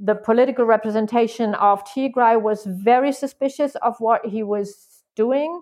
the 0.00 0.16
political 0.16 0.64
representation 0.64 1.54
of 1.54 1.84
Tigray, 1.84 2.40
was 2.40 2.64
very 2.66 3.12
suspicious 3.12 3.76
of 3.76 3.96
what 4.00 4.26
he 4.26 4.42
was 4.42 4.97
doing. 5.24 5.60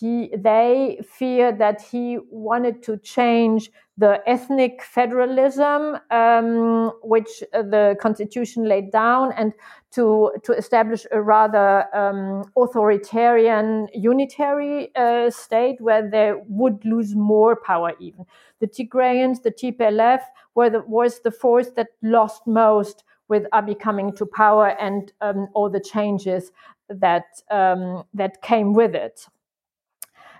He 0.00 0.34
they 0.36 0.98
feared 1.18 1.58
that 1.58 1.80
he 1.80 2.18
wanted 2.30 2.82
to 2.84 2.96
change 2.98 3.70
the 3.96 4.20
ethnic 4.26 4.82
federalism 4.82 5.96
um, 6.10 6.90
which 7.02 7.42
the 7.52 7.96
constitution 8.00 8.64
laid 8.64 8.90
down 8.90 9.32
and 9.36 9.52
to 9.92 10.32
to 10.42 10.52
establish 10.52 11.06
a 11.12 11.22
rather 11.22 11.68
um, 11.94 12.42
authoritarian 12.56 13.86
unitary 13.94 14.94
uh, 14.96 15.30
state 15.30 15.80
where 15.80 16.10
they 16.10 16.32
would 16.48 16.84
lose 16.84 17.14
more 17.14 17.54
power 17.54 17.92
even. 18.00 18.26
The 18.60 18.66
Tigrayans 18.66 19.42
the 19.42 19.52
TPLF 19.52 20.22
were 20.56 20.70
the, 20.70 20.80
was 20.80 21.20
the 21.20 21.30
force 21.30 21.70
that 21.76 21.88
lost 22.02 22.42
most 22.46 23.04
with 23.28 23.44
Abiy 23.52 23.78
coming 23.78 24.12
to 24.16 24.26
power 24.26 24.68
and 24.80 25.12
um, 25.20 25.48
all 25.54 25.70
the 25.70 25.80
changes 25.80 26.52
that 26.88 27.24
um, 27.50 28.04
that 28.14 28.42
came 28.42 28.74
with 28.74 28.94
it 28.94 29.26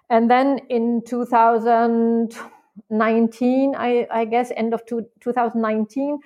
and 0.08 0.30
then 0.30 0.60
in 0.68 1.02
2019, 1.06 3.74
I, 3.76 4.06
I 4.10 4.24
guess, 4.24 4.52
end 4.56 4.72
of 4.72 4.86
two, 4.86 5.04
2019, 5.20 6.18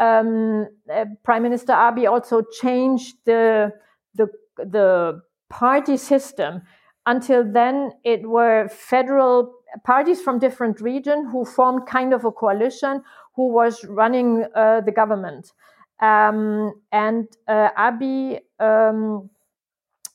um, 0.00 0.66
uh, 0.92 1.06
Prime 1.22 1.42
Minister 1.42 1.72
Abiy 1.72 2.10
also 2.10 2.42
changed 2.60 3.16
the, 3.24 3.72
the, 4.14 4.28
the 4.58 5.22
party 5.48 5.96
system. 5.96 6.60
Until 7.06 7.50
then, 7.50 7.92
it 8.04 8.28
were 8.28 8.68
federal 8.68 9.54
parties 9.84 10.20
from 10.20 10.38
different 10.38 10.80
regions 10.80 11.28
who 11.32 11.46
formed 11.46 11.86
kind 11.86 12.12
of 12.12 12.24
a 12.24 12.32
coalition 12.32 13.02
who 13.34 13.48
was 13.48 13.84
running 13.84 14.44
uh, 14.54 14.82
the 14.82 14.92
government. 14.92 15.52
Um, 16.00 16.74
and 16.92 17.26
uh, 17.48 17.70
Abiy 17.78 18.40
um, 18.60 19.30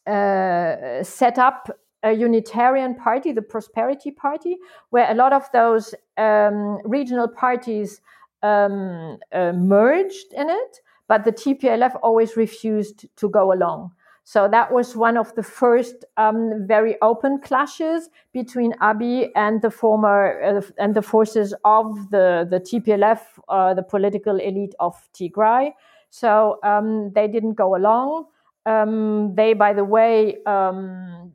uh, 0.07 1.03
set 1.03 1.37
up 1.37 1.69
a 2.03 2.13
Unitarian 2.13 2.95
party, 2.95 3.31
the 3.31 3.41
Prosperity 3.41 4.11
Party, 4.11 4.57
where 4.89 5.09
a 5.11 5.13
lot 5.13 5.33
of 5.33 5.49
those 5.51 5.93
um, 6.17 6.79
regional 6.85 7.27
parties 7.27 8.01
um, 8.41 9.17
uh, 9.33 9.51
merged 9.51 10.33
in 10.33 10.49
it, 10.49 10.79
but 11.07 11.25
the 11.25 11.31
TPLF 11.31 11.99
always 12.01 12.37
refused 12.37 13.05
to 13.17 13.29
go 13.29 13.51
along. 13.51 13.91
So 14.23 14.47
that 14.47 14.71
was 14.71 14.95
one 14.95 15.17
of 15.17 15.33
the 15.33 15.41
first 15.41 16.05
um, 16.17 16.67
very 16.67 16.97
open 17.01 17.39
clashes 17.41 18.11
between 18.31 18.73
Abiy 18.73 19.29
and 19.35 19.59
the 19.59 19.71
former 19.71 20.39
uh, 20.43 20.61
and 20.77 20.93
the 20.93 21.01
forces 21.01 21.55
of 21.65 22.11
the 22.11 22.47
the 22.47 22.59
TPLF, 22.59 23.21
uh, 23.49 23.73
the 23.73 23.81
political 23.81 24.37
elite 24.37 24.75
of 24.79 24.95
Tigray. 25.15 25.71
So 26.11 26.59
um, 26.61 27.11
they 27.13 27.27
didn't 27.27 27.55
go 27.55 27.75
along. 27.75 28.25
Um, 28.65 29.35
they, 29.35 29.53
by 29.53 29.73
the 29.73 29.85
way, 29.85 30.43
um, 30.45 31.33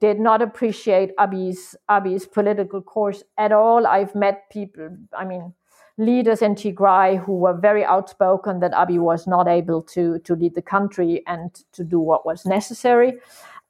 did 0.00 0.20
not 0.20 0.42
appreciate 0.42 1.16
Abiy's 1.16 1.74
Abiy's 1.88 2.26
political 2.26 2.82
course 2.82 3.22
at 3.38 3.52
all. 3.52 3.86
I've 3.86 4.14
met 4.14 4.50
people, 4.50 4.96
I 5.16 5.24
mean, 5.24 5.54
leaders 5.98 6.42
in 6.42 6.54
Tigray 6.54 7.24
who 7.24 7.38
were 7.38 7.54
very 7.54 7.84
outspoken 7.84 8.60
that 8.60 8.72
Abiy 8.72 8.98
was 8.98 9.26
not 9.26 9.48
able 9.48 9.82
to 9.82 10.18
to 10.20 10.34
lead 10.34 10.54
the 10.54 10.62
country 10.62 11.22
and 11.26 11.54
to 11.72 11.84
do 11.84 11.98
what 11.98 12.26
was 12.26 12.44
necessary. 12.44 13.14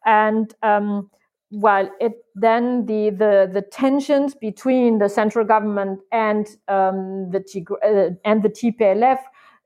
And 0.04 0.54
um, 0.62 1.10
while 1.50 1.88
it 2.00 2.24
then 2.34 2.86
the, 2.86 3.10
the 3.10 3.48
the 3.52 3.62
tensions 3.62 4.34
between 4.34 4.98
the 4.98 5.08
central 5.08 5.44
government 5.44 6.00
and 6.10 6.46
um, 6.68 7.30
the 7.30 7.40
Tigray, 7.40 7.76
uh, 7.84 8.14
and 8.24 8.42
the 8.42 8.50
TPLF 8.50 9.18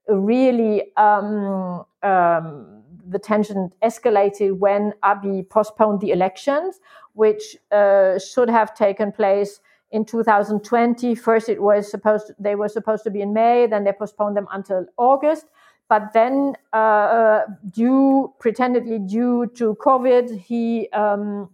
really 0.08 0.94
um, 0.96 1.84
um 2.02 2.80
the 3.10 3.18
tension 3.18 3.70
escalated 3.82 4.58
when 4.58 4.92
Abiy 5.02 5.48
postponed 5.48 6.00
the 6.00 6.10
elections, 6.10 6.80
which 7.14 7.56
uh, 7.72 8.18
should 8.18 8.48
have 8.48 8.74
taken 8.74 9.12
place 9.12 9.60
in 9.90 10.04
2020. 10.04 11.14
First, 11.16 11.48
it 11.48 11.60
was 11.60 11.90
supposed 11.90 12.32
they 12.38 12.54
were 12.54 12.68
supposed 12.68 13.04
to 13.04 13.10
be 13.10 13.20
in 13.20 13.32
May, 13.32 13.66
then 13.66 13.84
they 13.84 13.92
postponed 13.92 14.36
them 14.36 14.46
until 14.52 14.86
August. 14.96 15.46
But 15.88 16.12
then, 16.12 16.54
uh, 16.72 16.76
uh 16.76 17.46
due 17.68 18.32
pretendedly 18.38 19.00
due 19.00 19.50
to 19.56 19.74
COVID, 19.74 20.38
he 20.38 20.88
um, 20.90 21.48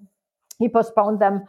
he 0.58 0.68
postponed 0.68 1.20
them 1.20 1.46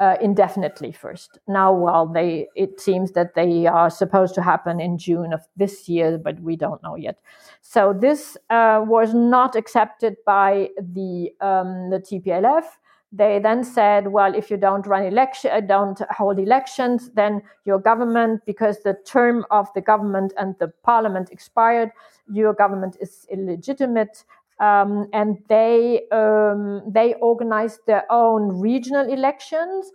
uh, 0.00 0.16
indefinitely 0.20 0.90
first. 0.90 1.38
Now, 1.46 1.72
well, 1.72 2.06
they 2.06 2.48
it 2.56 2.80
seems 2.80 3.12
that 3.12 3.34
they 3.34 3.66
are 3.66 3.90
supposed 3.90 4.34
to 4.36 4.42
happen 4.42 4.80
in 4.80 4.96
June 4.96 5.32
of 5.32 5.42
this 5.56 5.88
year, 5.88 6.18
but 6.18 6.40
we 6.40 6.56
don't 6.56 6.82
know 6.82 6.96
yet. 6.96 7.18
So 7.60 7.92
this 7.92 8.36
uh, 8.48 8.82
was 8.84 9.12
not 9.12 9.54
accepted 9.54 10.16
by 10.24 10.70
the 10.78 11.30
um, 11.40 11.90
the 11.90 11.98
TPLF. 12.00 12.64
They 13.12 13.40
then 13.40 13.64
said, 13.64 14.06
well, 14.06 14.36
if 14.36 14.52
you 14.52 14.56
don't 14.56 14.86
run 14.86 15.02
election, 15.02 15.50
uh, 15.52 15.60
don't 15.60 16.00
hold 16.10 16.38
elections, 16.38 17.10
then 17.14 17.42
your 17.64 17.80
government, 17.80 18.42
because 18.46 18.84
the 18.84 18.96
term 19.04 19.44
of 19.50 19.66
the 19.74 19.80
government 19.80 20.32
and 20.38 20.54
the 20.60 20.68
parliament 20.84 21.30
expired, 21.32 21.90
your 22.32 22.54
government 22.54 22.96
is 23.00 23.26
illegitimate. 23.28 24.24
Um, 24.60 25.08
and 25.12 25.38
they 25.48 26.02
um, 26.12 26.82
they 26.86 27.14
organized 27.14 27.80
their 27.86 28.04
own 28.10 28.60
regional 28.60 29.08
elections, 29.10 29.90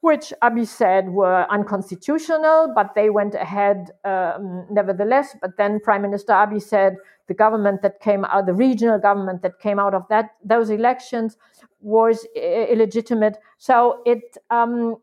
which 0.00 0.32
Abiy 0.42 0.66
said 0.66 1.10
were 1.10 1.46
unconstitutional, 1.50 2.72
but 2.74 2.94
they 2.94 3.10
went 3.10 3.34
ahead 3.34 3.90
um, 4.04 4.66
nevertheless. 4.70 5.36
But 5.42 5.58
then 5.58 5.80
Prime 5.80 6.00
Minister 6.00 6.32
Abiy 6.32 6.62
said 6.62 6.96
the 7.28 7.34
government 7.34 7.82
that 7.82 8.00
came 8.00 8.24
out, 8.24 8.46
the 8.46 8.54
regional 8.54 8.98
government 8.98 9.42
that 9.42 9.60
came 9.60 9.78
out 9.78 9.94
of 9.94 10.04
that 10.08 10.30
those 10.42 10.70
elections, 10.70 11.36
was 11.80 12.26
illegitimate. 12.34 13.36
So 13.58 14.00
it 14.06 14.38
um, 14.48 14.96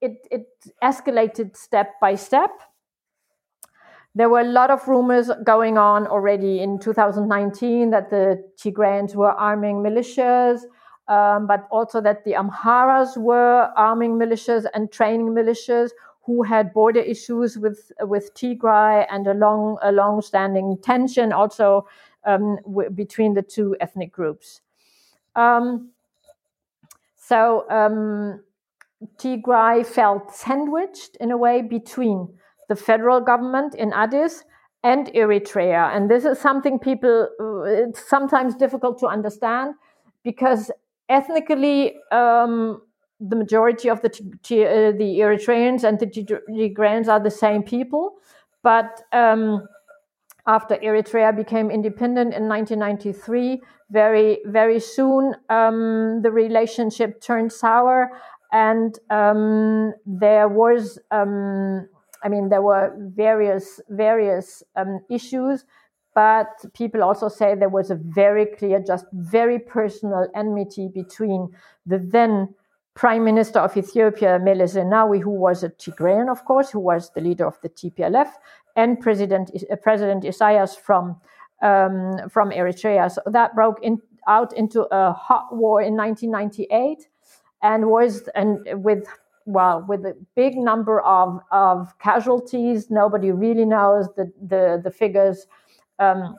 it, 0.00 0.26
it 0.30 0.46
escalated 0.82 1.56
step 1.56 1.94
by 2.00 2.14
step 2.14 2.50
there 4.16 4.30
were 4.30 4.40
a 4.40 4.44
lot 4.44 4.70
of 4.70 4.88
rumors 4.88 5.30
going 5.44 5.76
on 5.76 6.06
already 6.06 6.60
in 6.60 6.78
2019 6.78 7.90
that 7.90 8.08
the 8.08 8.42
Tigrayans 8.56 9.14
were 9.14 9.32
arming 9.32 9.82
militias, 9.82 10.62
um, 11.06 11.46
but 11.46 11.68
also 11.70 12.00
that 12.00 12.24
the 12.24 12.32
Amharas 12.32 13.18
were 13.18 13.70
arming 13.76 14.12
militias 14.12 14.64
and 14.72 14.90
training 14.90 15.28
militias 15.28 15.90
who 16.22 16.42
had 16.42 16.72
border 16.72 17.00
issues 17.00 17.58
with 17.58 17.92
with 18.00 18.32
Tigray 18.34 19.06
and 19.10 19.26
a 19.26 19.34
long 19.34 19.76
a 19.82 19.92
long 19.92 20.22
standing 20.22 20.78
tension 20.82 21.30
also 21.30 21.86
um, 22.24 22.56
w- 22.64 22.88
between 22.88 23.34
the 23.34 23.42
two 23.42 23.76
ethnic 23.80 24.12
groups. 24.12 24.62
Um, 25.36 25.90
so 27.16 27.68
um, 27.68 28.42
Tigray 29.18 29.84
felt 29.84 30.34
sandwiched 30.34 31.16
in 31.20 31.30
a 31.30 31.36
way 31.36 31.60
between 31.60 32.30
the 32.68 32.76
federal 32.76 33.20
government 33.20 33.74
in 33.74 33.92
Addis 33.92 34.44
and 34.82 35.08
Eritrea. 35.08 35.94
And 35.94 36.10
this 36.10 36.24
is 36.24 36.38
something 36.38 36.78
people, 36.78 37.28
uh, 37.40 37.62
it's 37.62 38.08
sometimes 38.08 38.54
difficult 38.54 38.98
to 39.00 39.06
understand 39.06 39.74
because 40.22 40.70
ethnically, 41.08 41.96
um, 42.12 42.82
the 43.20 43.36
majority 43.36 43.88
of 43.88 44.02
the 44.02 44.10
uh, 44.10 44.92
the 44.92 45.20
Eritreans 45.20 45.84
and 45.84 45.98
the 45.98 46.06
Tigrayans 46.06 47.08
are 47.08 47.20
the 47.20 47.30
same 47.30 47.62
people, 47.62 48.16
but 48.62 49.02
um, 49.12 49.66
after 50.46 50.76
Eritrea 50.76 51.34
became 51.34 51.70
independent 51.70 52.34
in 52.34 52.48
1993, 52.48 53.62
very 53.90 54.38
very 54.44 54.80
soon 54.80 55.34
um, 55.48 56.20
the 56.22 56.30
relationship 56.30 57.20
turned 57.22 57.52
sour, 57.52 58.10
and 58.52 58.98
um, 59.10 59.94
there 60.04 60.48
was 60.48 60.98
um, 61.10 61.88
I 62.22 62.28
mean 62.28 62.48
there 62.48 62.62
were 62.62 62.94
various 62.98 63.80
various 63.88 64.62
um, 64.76 65.00
issues 65.10 65.64
but 66.16 66.64
people 66.72 67.02
also 67.02 67.28
say 67.28 67.54
there 67.54 67.68
was 67.68 67.90
a 67.90 67.94
very 67.94 68.46
clear, 68.46 68.80
just 68.80 69.04
very 69.12 69.58
personal 69.58 70.26
enmity 70.34 70.88
between 70.88 71.54
the 71.84 71.98
then 71.98 72.54
Prime 72.94 73.22
Minister 73.22 73.58
of 73.58 73.76
Ethiopia, 73.76 74.38
Meles 74.42 74.74
Zenawi, 74.74 75.20
who 75.20 75.30
was 75.30 75.62
a 75.62 75.68
Tigrayan, 75.68 76.30
of 76.30 76.46
course, 76.46 76.70
who 76.70 76.80
was 76.80 77.10
the 77.10 77.20
leader 77.20 77.46
of 77.46 77.60
the 77.60 77.68
TPLF, 77.68 78.30
and 78.76 78.98
President 78.98 79.50
uh, 79.70 79.76
President 79.76 80.24
Isaias 80.24 80.74
from 80.74 81.20
um, 81.60 82.30
from 82.30 82.50
Eritrea. 82.50 83.12
So 83.12 83.20
that 83.26 83.54
broke 83.54 83.78
in, 83.82 84.00
out 84.26 84.56
into 84.56 84.86
a 84.90 85.12
hot 85.12 85.54
war 85.54 85.82
in 85.82 85.94
1998, 85.98 87.08
and 87.62 87.90
was 87.90 88.26
and 88.34 88.82
with 88.82 89.06
well 89.46 89.84
with 89.88 90.04
a 90.04 90.14
big 90.34 90.56
number 90.56 91.00
of 91.00 91.40
of 91.50 91.98
casualties. 91.98 92.90
Nobody 92.90 93.30
really 93.30 93.64
knows 93.64 94.08
the 94.16 94.32
the, 94.40 94.80
the 94.82 94.90
figures 94.90 95.46
um, 95.98 96.36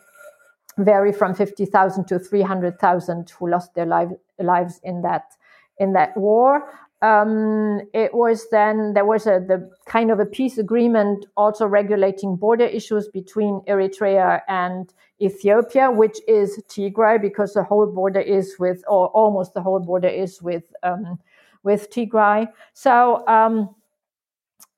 vary 0.78 1.12
from 1.12 1.34
50,000 1.34 2.06
to 2.06 2.20
300,000 2.20 3.30
who 3.32 3.50
lost 3.50 3.74
their 3.74 3.88
life, 3.88 4.10
lives 4.40 4.80
in 4.84 5.02
that 5.02 5.36
in 5.80 5.94
that 5.94 6.16
war. 6.16 6.70
Um, 7.02 7.82
it 7.94 8.14
was 8.14 8.50
then 8.50 8.94
there 8.94 9.06
was 9.06 9.28
a 9.28 9.40
the 9.40 9.70
kind 9.86 10.10
of 10.10 10.20
a 10.20 10.26
peace 10.26 10.58
agreement 10.58 11.28
also 11.38 11.68
regulating 11.68 12.36
border 12.36 12.66
issues 12.66 13.08
between 13.08 13.62
Eritrea 13.68 14.42
and 14.48 14.92
Ethiopia, 15.22 15.92
which 15.92 16.18
is 16.28 16.62
Tigray, 16.68 17.22
because 17.22 17.54
the 17.54 17.64
whole 17.64 17.86
border 17.86 18.20
is 18.20 18.56
with, 18.58 18.84
or 18.88 19.10
almost 19.10 19.54
the 19.54 19.62
whole 19.62 19.80
border 19.80 20.08
is 20.08 20.42
with 20.42 20.64
um, 20.82 21.20
with 21.68 21.92
Tigray. 21.92 22.48
So 22.74 23.28
um, 23.28 23.76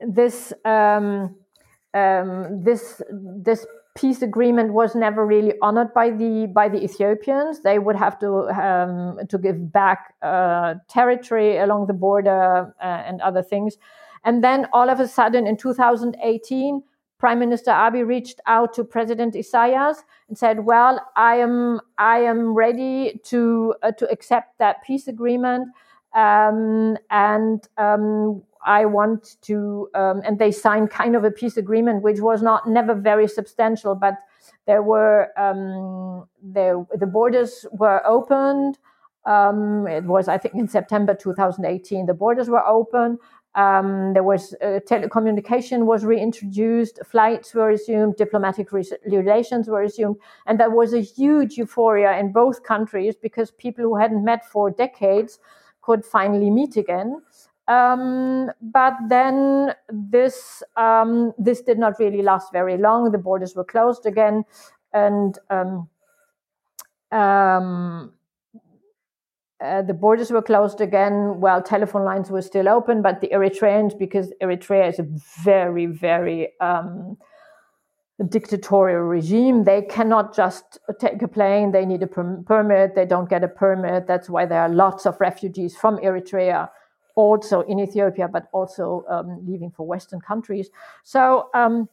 this 0.01 0.51
um, 0.65 1.35
um, 1.93 2.63
this 2.63 3.01
this 3.11 3.65
peace 3.95 4.21
agreement 4.21 4.73
was 4.73 4.95
never 4.95 5.25
really 5.25 5.53
honored 5.61 5.93
by 5.93 6.09
the 6.09 6.47
by 6.47 6.67
the 6.67 6.83
Ethiopians. 6.83 7.61
They 7.61 7.77
would 7.79 7.95
have 7.95 8.17
to 8.19 8.29
um, 8.49 9.19
to 9.27 9.37
give 9.37 9.71
back 9.71 10.15
uh, 10.21 10.75
territory 10.89 11.57
along 11.57 11.87
the 11.87 11.93
border 11.93 12.73
uh, 12.81 12.83
and 13.09 13.21
other 13.21 13.43
things. 13.43 13.77
And 14.25 14.43
then 14.43 14.67
all 14.73 14.89
of 14.89 14.99
a 14.99 15.07
sudden, 15.07 15.47
in 15.47 15.55
2018, 15.55 16.83
Prime 17.19 17.39
Minister 17.39 17.71
Abiy 17.71 18.05
reached 18.05 18.39
out 18.47 18.73
to 18.73 18.83
President 18.83 19.35
Isaias 19.35 20.03
and 20.27 20.37
said, 20.37 20.65
"Well, 20.65 20.95
I 21.15 21.35
am 21.35 21.81
I 21.97 22.19
am 22.19 22.53
ready 22.53 23.19
to 23.25 23.75
uh, 23.83 23.91
to 23.99 24.09
accept 24.09 24.57
that 24.57 24.83
peace 24.83 25.07
agreement." 25.07 25.69
Um, 26.13 26.97
and 27.09 27.67
um, 27.77 28.41
I 28.65 28.85
want 28.85 29.37
to, 29.43 29.89
um, 29.93 30.21
and 30.25 30.39
they 30.39 30.51
signed 30.51 30.89
kind 30.89 31.15
of 31.15 31.23
a 31.23 31.31
peace 31.31 31.57
agreement, 31.57 32.03
which 32.03 32.19
was 32.19 32.41
not 32.41 32.67
never 32.67 32.93
very 32.93 33.27
substantial, 33.27 33.95
but 33.95 34.15
there 34.65 34.83
were 34.83 35.29
um, 35.37 36.27
there, 36.41 36.85
the 36.95 37.07
borders 37.07 37.65
were 37.71 38.05
opened. 38.05 38.77
Um, 39.25 39.87
it 39.87 40.05
was, 40.05 40.27
I 40.27 40.37
think, 40.37 40.55
in 40.55 40.67
September 40.67 41.13
2018. 41.13 42.05
The 42.05 42.13
borders 42.13 42.49
were 42.49 42.65
open. 42.65 43.19
Um, 43.55 44.13
there 44.13 44.23
was 44.23 44.53
uh, 44.61 44.79
telecommunication 44.87 45.85
was 45.85 46.05
reintroduced, 46.05 46.99
flights 47.03 47.53
were 47.55 47.65
resumed, 47.65 48.15
diplomatic 48.15 48.71
re- 48.71 48.85
relations 49.07 49.67
were 49.67 49.79
resumed, 49.79 50.17
and 50.45 50.59
there 50.59 50.69
was 50.69 50.93
a 50.93 51.01
huge 51.01 51.57
euphoria 51.57 52.17
in 52.19 52.31
both 52.31 52.63
countries 52.63 53.15
because 53.15 53.49
people 53.49 53.83
who 53.83 53.97
hadn't 53.97 54.23
met 54.23 54.45
for 54.45 54.69
decades 54.69 55.39
could 55.89 56.05
finally 56.05 56.51
meet 56.51 56.77
again. 56.77 57.19
Um, 57.67 58.51
but 58.61 58.93
then 59.09 59.73
this 59.89 60.63
um, 60.75 61.33
this 61.37 61.61
did 61.61 61.79
not 61.79 61.99
really 61.99 62.21
last 62.21 62.51
very 62.51 62.77
long. 62.77 63.11
The 63.11 63.23
borders 63.29 63.55
were 63.55 63.63
closed 63.63 64.05
again, 64.05 64.43
and 64.93 65.37
um, 65.49 65.89
um 67.11 68.13
uh, 69.63 69.81
the 69.81 69.93
borders 69.93 70.31
were 70.31 70.41
closed 70.51 70.81
again. 70.81 71.39
While 71.41 71.61
telephone 71.61 72.05
lines 72.05 72.31
were 72.31 72.41
still 72.41 72.69
open, 72.69 73.01
but 73.01 73.21
the 73.21 73.29
Eritreans, 73.29 73.97
because 73.97 74.33
Eritrea 74.41 74.89
is 74.89 74.99
a 74.99 75.07
very 75.43 75.85
very 75.87 76.49
um, 76.59 77.17
dictatorial 78.27 79.01
regime. 79.01 79.63
They 79.63 79.81
cannot 79.81 80.35
just 80.35 80.79
take 80.99 81.21
a 81.21 81.27
plane. 81.27 81.71
They 81.71 81.85
need 81.85 82.03
a 82.03 82.07
per- 82.07 82.43
permit. 82.45 82.95
They 82.95 83.05
don't 83.05 83.29
get 83.29 83.43
a 83.43 83.47
permit. 83.47 84.07
That's 84.07 84.29
why 84.29 84.45
there 84.45 84.61
are 84.61 84.69
lots 84.69 85.05
of 85.05 85.19
refugees 85.19 85.75
from 85.75 85.97
Eritrea 85.97 86.69
also 87.15 87.61
in 87.61 87.79
Ethiopia, 87.79 88.27
but 88.27 88.47
also 88.53 89.03
um, 89.09 89.45
leaving 89.45 89.71
for 89.71 89.85
Western 89.85 90.21
countries. 90.21 90.69
So 91.03 91.49
um, 91.53 91.89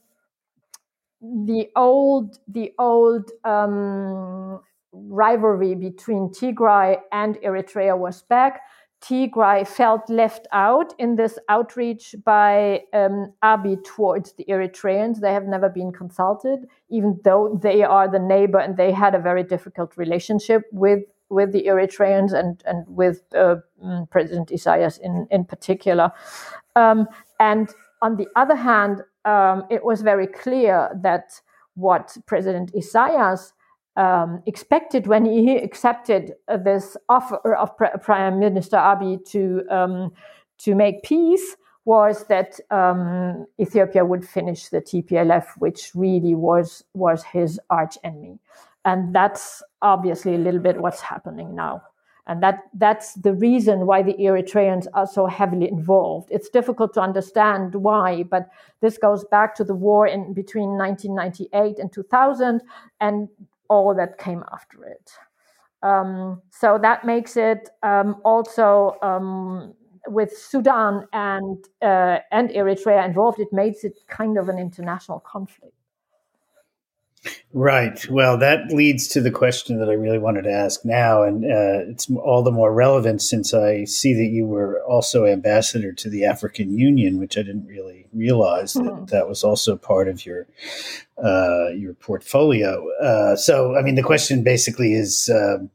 the 1.20 1.68
old 1.76 2.38
the 2.48 2.72
old 2.78 3.30
um, 3.44 4.60
rivalry 4.92 5.74
between 5.74 6.28
Tigray 6.30 6.98
and 7.12 7.36
Eritrea 7.36 7.96
was 7.98 8.22
back. 8.22 8.62
Tigray 9.06 9.66
felt 9.66 10.10
left 10.10 10.48
out 10.52 10.92
in 10.98 11.14
this 11.14 11.38
outreach 11.48 12.16
by 12.24 12.80
um, 12.92 13.32
Abiy 13.44 13.84
towards 13.84 14.32
the 14.32 14.44
Eritreans. 14.48 15.20
They 15.20 15.32
have 15.32 15.44
never 15.44 15.68
been 15.68 15.92
consulted, 15.92 16.66
even 16.88 17.20
though 17.22 17.56
they 17.62 17.84
are 17.84 18.08
the 18.10 18.18
neighbor 18.18 18.58
and 18.58 18.76
they 18.76 18.90
had 18.90 19.14
a 19.14 19.20
very 19.20 19.44
difficult 19.44 19.96
relationship 19.96 20.62
with 20.72 21.04
with 21.28 21.52
the 21.52 21.64
Eritreans 21.64 22.32
and 22.32 22.62
and 22.66 22.84
with 22.88 23.22
uh, 23.34 23.56
mm, 23.84 24.10
President 24.10 24.50
Isaias 24.52 24.98
in 24.98 25.28
in 25.30 25.44
particular. 25.44 26.10
Um, 26.74 27.06
and 27.38 27.68
on 28.02 28.16
the 28.16 28.26
other 28.34 28.56
hand, 28.56 29.02
um, 29.24 29.64
it 29.70 29.84
was 29.84 30.02
very 30.02 30.26
clear 30.26 30.90
that 31.02 31.40
what 31.74 32.16
President 32.26 32.72
Isaias 32.76 33.52
um, 33.96 34.42
expected 34.46 35.06
when 35.06 35.24
he 35.24 35.56
accepted 35.56 36.34
this 36.64 36.96
offer 37.08 37.54
of 37.54 37.76
Prime 37.76 38.38
Minister 38.38 38.76
Abiy 38.76 39.24
to 39.30 39.62
um, 39.70 40.12
to 40.58 40.74
make 40.74 41.02
peace 41.02 41.56
was 41.84 42.26
that 42.26 42.58
um, 42.70 43.46
Ethiopia 43.60 44.04
would 44.04 44.28
finish 44.28 44.68
the 44.68 44.80
TPLF, 44.80 45.46
which 45.58 45.92
really 45.94 46.34
was 46.34 46.84
was 46.94 47.22
his 47.24 47.60
arch 47.70 47.96
enemy. 48.04 48.38
And 48.84 49.14
that's 49.14 49.62
obviously 49.82 50.34
a 50.34 50.38
little 50.38 50.60
bit 50.60 50.80
what's 50.80 51.00
happening 51.00 51.54
now. 51.56 51.82
And 52.28 52.42
that, 52.42 52.64
that's 52.74 53.14
the 53.14 53.34
reason 53.34 53.86
why 53.86 54.02
the 54.02 54.14
Eritreans 54.14 54.86
are 54.94 55.06
so 55.06 55.26
heavily 55.26 55.68
involved. 55.68 56.28
It's 56.30 56.48
difficult 56.48 56.92
to 56.94 57.00
understand 57.00 57.74
why, 57.74 58.24
but 58.24 58.48
this 58.80 58.98
goes 58.98 59.24
back 59.24 59.54
to 59.56 59.64
the 59.64 59.74
war 59.74 60.08
in 60.08 60.32
between 60.32 60.70
1998 60.76 61.78
and 61.78 61.92
2000 61.92 62.62
and 63.00 63.28
all 63.68 63.94
that 63.94 64.18
came 64.18 64.44
after 64.52 64.84
it. 64.84 65.12
Um, 65.82 66.42
so 66.50 66.78
that 66.82 67.04
makes 67.04 67.36
it 67.36 67.70
um, 67.82 68.16
also 68.24 68.96
um, 69.02 69.74
with 70.08 70.36
Sudan 70.36 71.06
and 71.12 71.64
uh, 71.82 72.18
and 72.32 72.50
Eritrea 72.50 73.04
involved, 73.04 73.40
it 73.40 73.52
makes 73.52 73.84
it 73.84 73.94
kind 74.08 74.38
of 74.38 74.48
an 74.48 74.58
international 74.58 75.20
conflict. 75.20 75.75
Right. 77.52 78.06
Well, 78.10 78.38
that 78.38 78.70
leads 78.70 79.08
to 79.08 79.20
the 79.20 79.30
question 79.30 79.78
that 79.78 79.88
I 79.88 79.94
really 79.94 80.18
wanted 80.18 80.42
to 80.42 80.52
ask 80.52 80.84
now, 80.84 81.22
and 81.22 81.44
uh, 81.44 81.90
it's 81.90 82.10
all 82.10 82.42
the 82.42 82.50
more 82.50 82.72
relevant 82.72 83.22
since 83.22 83.54
I 83.54 83.84
see 83.84 84.12
that 84.14 84.30
you 84.30 84.46
were 84.46 84.82
also 84.82 85.24
ambassador 85.24 85.92
to 85.92 86.10
the 86.10 86.24
African 86.24 86.76
Union, 86.76 87.18
which 87.18 87.38
I 87.38 87.42
didn't 87.42 87.66
really 87.66 88.06
realize 88.12 88.74
that 88.74 88.82
mm-hmm. 88.82 89.04
that 89.06 89.28
was 89.28 89.42
also 89.42 89.76
part 89.76 90.08
of 90.08 90.26
your 90.26 90.46
uh, 91.22 91.68
your 91.70 91.94
portfolio. 91.94 92.86
Uh, 93.00 93.36
so, 93.36 93.74
I 93.74 93.82
mean, 93.82 93.94
the 93.94 94.02
question 94.02 94.42
basically 94.42 94.92
is, 94.92 95.30
um, 95.32 95.70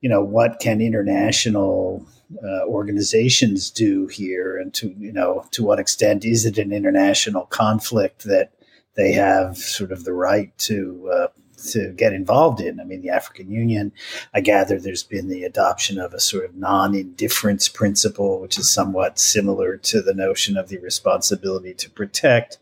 you 0.00 0.08
know, 0.08 0.24
what 0.24 0.58
can 0.60 0.80
international 0.80 2.04
uh, 2.44 2.64
organizations 2.66 3.70
do 3.70 4.08
here, 4.08 4.58
and 4.58 4.74
to 4.74 4.94
you 4.98 5.12
know, 5.12 5.44
to 5.52 5.62
what 5.62 5.78
extent 5.78 6.24
is 6.24 6.44
it 6.44 6.58
an 6.58 6.72
international 6.72 7.46
conflict 7.46 8.24
that 8.24 8.52
they 8.96 9.12
have 9.12 9.56
sort 9.56 9.92
of 9.92 10.04
the 10.04 10.12
right 10.12 10.56
to 10.58 11.10
uh, 11.12 11.26
to 11.68 11.92
get 11.92 12.12
involved 12.12 12.60
in. 12.60 12.80
I 12.80 12.84
mean, 12.84 13.02
the 13.02 13.10
African 13.10 13.50
Union, 13.50 13.92
I 14.34 14.40
gather 14.40 14.78
there's 14.78 15.02
been 15.02 15.28
the 15.28 15.44
adoption 15.44 15.98
of 15.98 16.14
a 16.14 16.20
sort 16.20 16.44
of 16.44 16.56
non 16.56 16.94
indifference 16.94 17.68
principle, 17.68 18.40
which 18.40 18.58
is 18.58 18.70
somewhat 18.70 19.18
similar 19.18 19.76
to 19.76 20.02
the 20.02 20.14
notion 20.14 20.56
of 20.56 20.68
the 20.68 20.78
responsibility 20.78 21.74
to 21.74 21.90
protect. 21.90 22.58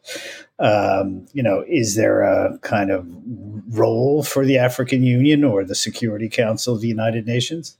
Um, 0.58 1.26
you 1.32 1.42
know, 1.42 1.64
is 1.68 1.94
there 1.94 2.22
a 2.22 2.58
kind 2.58 2.90
of 2.90 3.06
role 3.68 4.22
for 4.22 4.44
the 4.44 4.58
African 4.58 5.02
Union 5.02 5.44
or 5.44 5.64
the 5.64 5.74
Security 5.74 6.28
Council 6.28 6.74
of 6.74 6.80
the 6.80 6.88
United 6.88 7.26
Nations? 7.26 7.76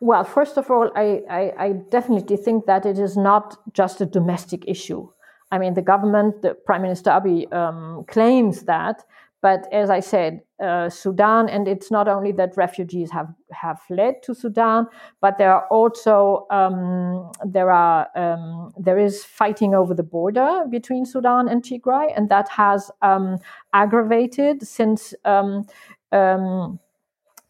well, 0.00 0.24
first 0.24 0.58
of 0.58 0.70
all, 0.70 0.90
I, 0.96 1.22
I, 1.30 1.52
I, 1.58 1.72
definitely 1.90 2.36
think 2.36 2.66
that 2.66 2.84
it 2.84 2.98
is 2.98 3.16
not 3.16 3.56
just 3.72 4.00
a 4.00 4.06
domestic 4.06 4.64
issue. 4.66 5.08
I 5.54 5.58
mean, 5.58 5.74
the 5.74 5.82
government, 5.82 6.42
the 6.42 6.54
Prime 6.54 6.82
Minister 6.82 7.10
Abiy 7.10 7.52
um, 7.52 8.04
claims 8.08 8.62
that, 8.62 9.04
but 9.40 9.72
as 9.72 9.88
I 9.88 10.00
said, 10.00 10.40
uh, 10.58 10.88
Sudan, 10.88 11.48
and 11.48 11.68
it's 11.68 11.90
not 11.92 12.08
only 12.08 12.32
that 12.32 12.56
refugees 12.56 13.10
have, 13.12 13.28
have 13.52 13.78
fled 13.82 14.14
to 14.24 14.34
Sudan, 14.34 14.88
but 15.20 15.38
there 15.38 15.52
are 15.52 15.66
also 15.68 16.46
um, 16.50 17.30
there 17.46 17.70
are 17.70 18.08
um, 18.16 18.72
there 18.76 18.98
is 18.98 19.22
fighting 19.22 19.74
over 19.74 19.94
the 19.94 20.02
border 20.02 20.64
between 20.68 21.04
Sudan 21.06 21.46
and 21.46 21.62
Tigray, 21.62 22.12
and 22.16 22.28
that 22.30 22.48
has 22.48 22.90
um, 23.02 23.38
aggravated 23.74 24.66
since 24.66 25.14
um, 25.24 25.66
um, 26.10 26.80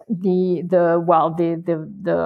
the 0.09 0.63
the 0.69 1.03
well 1.07 1.31
the 1.33 1.55
the 1.55 1.77
the, 2.03 2.19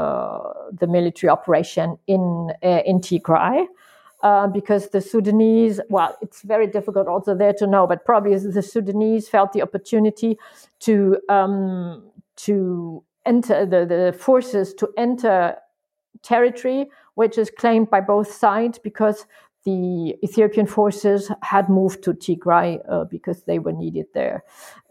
the 0.81 0.87
military 0.89 1.31
operation 1.31 1.99
in 2.09 2.51
uh, 2.65 2.81
in 2.85 3.01
Tigray 3.01 3.67
uh, 4.23 4.47
because 4.49 4.89
the 4.89 5.01
Sudanese, 5.01 5.81
well, 5.89 6.17
it's 6.21 6.43
very 6.43 6.67
difficult 6.67 7.07
also 7.07 7.35
there 7.35 7.53
to 7.55 7.67
know, 7.67 7.87
but 7.87 8.05
probably 8.05 8.37
the 8.37 8.63
Sudanese 8.63 9.29
felt 9.29 9.53
the 9.53 9.63
opportunity 9.63 10.39
to 10.81 11.19
um, 11.29 12.03
to 12.37 13.03
enter 13.27 13.67
the, 13.67 13.85
the 13.85 14.17
forces 14.19 14.73
to 14.75 14.89
enter 14.97 15.57
territory 16.23 16.89
which 17.19 17.37
is 17.37 17.51
claimed 17.51 17.91
by 17.91 18.01
both 18.01 18.33
sides 18.33 18.79
because 18.79 19.27
the 19.69 20.17
Ethiopian 20.25 20.67
forces 20.67 21.31
had 21.43 21.69
moved 21.69 22.03
to 22.05 22.15
Tigray 22.15 22.81
uh, 22.89 23.05
because 23.05 23.43
they 23.43 23.59
were 23.59 23.73
needed 23.73 24.07
there. 24.15 24.43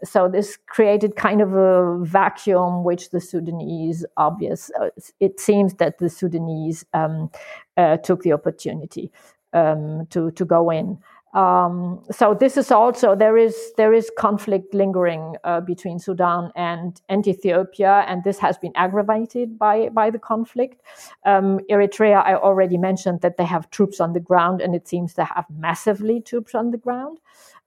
So 0.04 0.28
this 0.28 0.56
created 0.74 1.16
kind 1.16 1.40
of 1.40 1.52
a 1.54 1.98
vacuum, 2.04 2.84
which 2.84 3.10
the 3.10 3.20
Sudanese, 3.20 4.06
obvious, 4.16 4.70
uh, 4.80 4.90
it 5.18 5.40
seems 5.40 5.74
that 5.74 5.98
the 5.98 6.08
Sudanese 6.08 6.84
um, 6.94 7.30
uh, 7.76 7.96
took 7.96 8.22
the 8.22 8.32
opportunity 8.32 9.10
um, 9.52 10.06
to 10.10 10.30
to 10.32 10.44
go 10.44 10.70
in. 10.70 10.98
Um, 11.34 12.02
so 12.10 12.32
this 12.32 12.56
is 12.56 12.70
also 12.70 13.14
there 13.14 13.36
is 13.36 13.72
there 13.76 13.92
is 13.92 14.10
conflict 14.16 14.72
lingering 14.72 15.36
uh, 15.44 15.60
between 15.60 15.98
Sudan 15.98 16.50
and, 16.56 17.00
and 17.08 17.26
Ethiopia, 17.26 18.04
and 18.08 18.24
this 18.24 18.38
has 18.38 18.56
been 18.56 18.72
aggravated 18.74 19.58
by 19.58 19.90
by 19.90 20.10
the 20.10 20.18
conflict. 20.18 20.80
Um, 21.26 21.60
Eritrea, 21.70 22.24
I 22.24 22.34
already 22.34 22.78
mentioned 22.78 23.20
that 23.20 23.36
they 23.36 23.44
have 23.44 23.68
troops 23.70 24.00
on 24.00 24.14
the 24.14 24.20
ground, 24.20 24.62
and 24.62 24.74
it 24.74 24.88
seems 24.88 25.14
they 25.14 25.24
have 25.24 25.44
massively 25.50 26.20
troops 26.20 26.54
on 26.54 26.70
the 26.70 26.78
ground. 26.78 27.18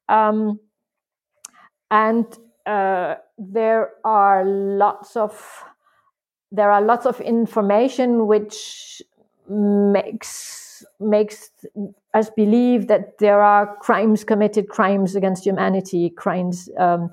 Um, 0.10 0.60
and 1.92 2.26
uh, 2.66 3.16
there 3.38 3.92
are 4.04 4.44
lots 4.44 5.16
of 5.16 5.64
there 6.52 6.72
are 6.72 6.82
lots 6.82 7.06
of 7.06 7.22
information 7.22 8.26
which 8.26 9.02
makes 9.48 10.71
makes 11.00 11.50
us 12.14 12.30
believe 12.36 12.88
that 12.88 13.18
there 13.20 13.42
are 13.42 13.76
crimes 13.78 14.24
committed, 14.24 14.70
crimes 14.70 15.16
against 15.16 15.46
humanity, 15.46 16.10
crimes, 16.10 16.70
um, 16.78 17.10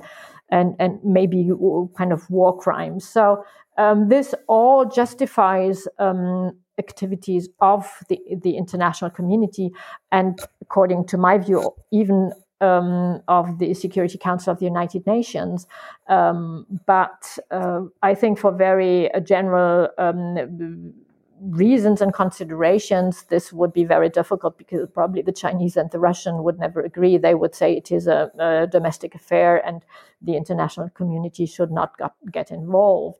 and 0.51 0.75
and 0.79 0.99
maybe 1.05 1.51
kind 1.97 2.13
of 2.13 2.29
war 2.31 2.57
crimes. 2.59 3.09
So 3.09 3.45
um, 3.77 4.09
this 4.09 4.35
all 4.49 4.85
justifies 4.87 5.87
um, 5.99 6.53
activities 6.79 7.49
of 7.61 7.87
the 8.09 8.19
the 8.43 8.57
international 8.57 9.11
community, 9.11 9.71
and 10.11 10.39
according 10.61 11.07
to 11.07 11.19
my 11.19 11.39
view, 11.39 11.75
even 11.93 12.33
um, 12.61 13.23
of 13.29 13.59
the 13.59 13.75
Security 13.75 14.19
Council 14.19 14.53
of 14.53 14.59
the 14.59 14.65
United 14.65 15.07
Nations. 15.07 15.67
Um, 16.09 16.67
but 16.87 17.39
uh, 17.51 17.83
I 18.03 18.15
think 18.15 18.39
for 18.39 18.53
very 18.53 19.13
uh, 19.13 19.21
general 19.21 19.89
um, 19.99 20.95
reasons 21.41 22.01
and 22.01 22.13
considerations, 22.13 23.25
this 23.25 23.53
would 23.53 23.73
be 23.73 23.85
very 23.85 24.09
difficult 24.09 24.59
because 24.59 24.89
probably 24.93 25.23
the 25.23 25.33
Chinese 25.33 25.77
and 25.77 25.91
the 25.91 25.99
Russian 25.99 26.43
would 26.43 26.59
never 26.59 26.81
agree. 26.81 27.19
They 27.19 27.35
would 27.35 27.55
say 27.55 27.77
it 27.77 27.91
is 27.91 28.07
a, 28.07 28.31
a 28.39 28.67
domestic 28.67 29.15
affair 29.15 29.65
and 29.67 29.85
the 30.23 30.37
international 30.37 30.91
community 30.91 31.47
should 31.47 31.71
not 31.71 31.97
got, 31.99 32.15
get 32.33 32.51
involved. 32.51 33.19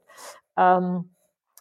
Um, 0.57 1.09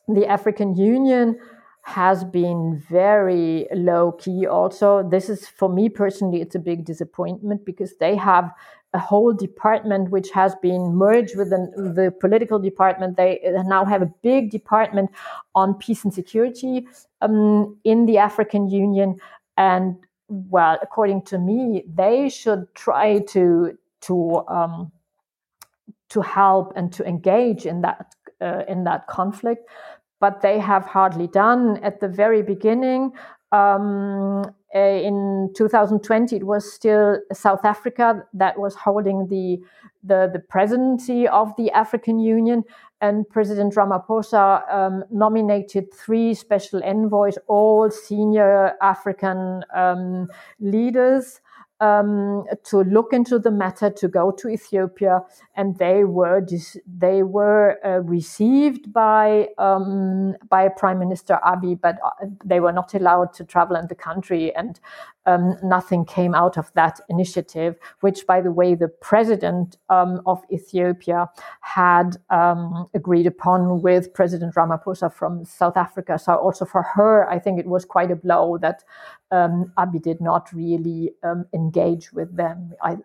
the 0.08 0.26
African 0.26 0.76
Union 0.76 1.40
has 1.88 2.26
been 2.26 2.84
very 2.90 3.66
low 3.74 4.12
key 4.12 4.46
also 4.46 5.08
this 5.10 5.30
is 5.30 5.48
for 5.48 5.70
me 5.70 5.88
personally 5.88 6.42
it's 6.42 6.54
a 6.54 6.60
big 6.60 6.84
disappointment 6.84 7.64
because 7.64 7.96
they 8.02 8.14
have 8.14 8.52
a 8.98 9.00
whole 9.00 9.34
department 9.34 10.10
which 10.10 10.30
has 10.32 10.56
been 10.68 10.84
merged 10.96 11.38
with 11.38 11.50
the, 11.52 12.14
political 12.20 12.60
department. 12.70 13.16
They 13.16 13.32
now 13.76 13.86
have 13.86 14.02
a 14.02 14.12
big 14.24 14.50
department 14.50 15.12
on 15.54 15.76
peace 15.76 16.04
and 16.04 16.14
security 16.14 16.88
um, 17.22 17.78
in 17.84 18.08
the 18.08 18.18
African 18.18 18.64
Union. 18.70 19.20
And 19.56 19.96
well, 20.28 20.78
according 20.82 21.22
to 21.32 21.38
me, 21.38 21.84
they 22.02 22.30
should 22.30 22.64
try 22.74 23.20
to 23.34 23.78
to 24.08 24.16
um, 24.58 24.92
to 26.10 26.22
help 26.22 26.74
and 26.76 26.92
to 26.94 27.02
engage 27.14 27.66
in 27.72 27.82
that 27.82 28.16
uh, 28.42 28.64
in 28.68 28.84
that 28.86 29.08
conflict. 29.08 29.70
But 30.20 30.42
they 30.42 30.58
have 30.60 30.86
hardly 30.86 31.28
done. 31.28 31.78
At 31.84 32.00
the 32.00 32.08
very 32.08 32.42
beginning, 32.42 33.12
um, 33.52 34.44
uh, 34.76 34.80
in 34.80 35.52
2020, 35.56 36.36
it 36.36 36.44
was 36.44 36.72
still 36.72 37.20
South 37.34 37.64
Africa 37.64 38.24
that 38.34 38.60
was 38.60 38.76
holding 38.76 39.28
the, 39.28 39.58
the, 40.04 40.30
the 40.32 40.40
presidency 40.40 41.28
of 41.28 41.54
the 41.58 41.72
African 41.72 42.20
Union, 42.20 42.64
and 43.00 43.30
President 43.30 43.76
Ramaphosa 43.76 44.70
um, 44.74 45.04
nominated 45.12 45.94
three 45.94 46.34
special 46.34 46.82
envoys, 46.84 47.38
all 47.48 47.90
senior 47.92 48.74
African 48.82 49.64
um, 49.76 50.28
leaders 50.60 51.40
um, 51.80 52.46
to 52.66 52.84
look 52.84 53.14
into 53.14 53.40
the 53.40 53.52
matter, 53.52 53.90
to 53.90 54.08
go 54.08 54.32
to 54.32 54.50
Ethiopia, 54.50 55.22
and 55.56 55.78
they 55.78 56.04
were 56.04 56.42
dis- 56.42 56.78
they 56.88 57.24
were 57.24 57.78
uh, 57.86 58.00
received 58.02 58.92
by 58.92 59.50
um, 59.58 60.36
by 60.50 60.70
Prime 60.70 61.00
Minister 61.00 61.40
Abiy, 61.46 61.80
but 61.80 61.98
uh, 62.04 62.28
they 62.44 62.60
were 62.60 62.72
not 62.72 62.94
allowed 62.94 63.34
to 63.34 63.44
travel 63.44 63.76
in 63.76 63.88
the 63.88 63.96
country, 63.96 64.54
and 64.56 64.80
um, 65.28 65.58
nothing 65.62 66.06
came 66.06 66.34
out 66.34 66.58
of 66.58 66.72
that 66.74 67.00
initiative. 67.10 67.76
Which, 68.00 68.26
by 68.26 68.42
the 68.42 68.52
way, 68.52 68.74
the 68.74 68.88
president 68.88 69.78
um, 69.90 70.22
of 70.26 70.42
Ethiopia 70.52 71.30
had 71.62 72.18
um, 72.30 72.88
agreed 72.96 73.28
upon 73.28 73.82
with 73.82 74.14
President 74.14 74.56
Ramaphosa 74.56 75.14
from 75.14 75.46
South 75.46 75.78
Africa. 75.78 76.18
So, 76.18 76.36
also 76.36 76.66
for 76.66 76.82
her, 76.82 77.30
I 77.30 77.38
think 77.38 77.60
it 77.60 77.68
was 77.68 77.86
quite 77.86 78.10
a 78.10 78.16
blow 78.16 78.58
that 78.58 78.84
um, 79.32 79.72
Abiy 79.78 80.02
did 80.02 80.22
not 80.22 80.52
really 80.54 81.12
um, 81.24 81.46
engage 81.54 82.12
with 82.14 82.36
them. 82.36 82.74
I, 82.82 82.98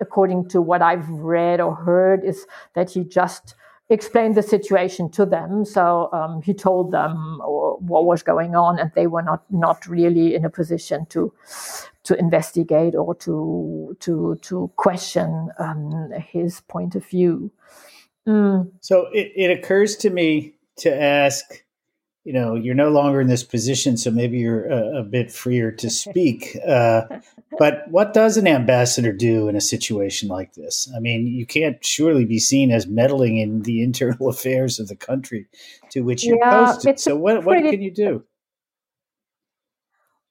according 0.00 0.48
to 0.48 0.60
what 0.60 0.82
I've 0.82 1.08
read 1.08 1.60
or 1.60 1.74
heard, 1.74 2.24
is 2.24 2.46
that 2.74 2.90
he 2.90 3.04
just 3.04 3.54
explained 3.90 4.34
the 4.34 4.42
situation 4.42 5.10
to 5.10 5.24
them. 5.24 5.64
So 5.64 6.10
um, 6.12 6.42
he 6.42 6.54
told 6.54 6.92
them 6.92 7.38
what 7.40 8.04
was 8.04 8.22
going 8.22 8.54
on, 8.54 8.78
and 8.78 8.90
they 8.94 9.06
were 9.06 9.22
not 9.22 9.44
not 9.50 9.86
really 9.86 10.34
in 10.34 10.44
a 10.44 10.50
position 10.50 11.06
to 11.10 11.32
to 12.04 12.18
investigate 12.18 12.94
or 12.94 13.14
to 13.16 13.96
to 14.00 14.38
to 14.42 14.70
question 14.76 15.50
um, 15.58 16.10
his 16.12 16.60
point 16.62 16.94
of 16.94 17.06
view. 17.06 17.50
Mm. 18.26 18.70
So 18.80 19.06
it, 19.12 19.32
it 19.36 19.58
occurs 19.58 19.96
to 19.98 20.10
me 20.10 20.54
to 20.78 20.94
ask 20.94 21.44
you 22.28 22.34
know 22.34 22.54
you're 22.54 22.74
no 22.74 22.90
longer 22.90 23.22
in 23.22 23.26
this 23.26 23.42
position 23.42 23.96
so 23.96 24.10
maybe 24.10 24.36
you're 24.36 24.66
a, 24.66 24.98
a 24.98 25.02
bit 25.02 25.32
freer 25.32 25.72
to 25.72 25.88
speak 25.88 26.58
uh, 26.68 27.04
but 27.58 27.88
what 27.88 28.12
does 28.12 28.36
an 28.36 28.46
ambassador 28.46 29.14
do 29.14 29.48
in 29.48 29.56
a 29.56 29.62
situation 29.62 30.28
like 30.28 30.52
this? 30.52 30.92
I 30.94 31.00
mean 31.00 31.26
you 31.26 31.46
can't 31.46 31.82
surely 31.82 32.26
be 32.26 32.38
seen 32.38 32.70
as 32.70 32.86
meddling 32.86 33.38
in 33.38 33.62
the 33.62 33.82
internal 33.82 34.28
affairs 34.34 34.78
of 34.78 34.88
the 34.88 34.96
country 34.96 35.46
to 35.92 36.02
which 36.02 36.22
you're 36.22 36.36
yeah, 36.36 36.66
posted. 36.66 37.00
so 37.00 37.16
what, 37.16 37.42
pretty, 37.42 37.64
what 37.64 37.70
can 37.70 37.80
you 37.80 37.94
do? 37.94 38.24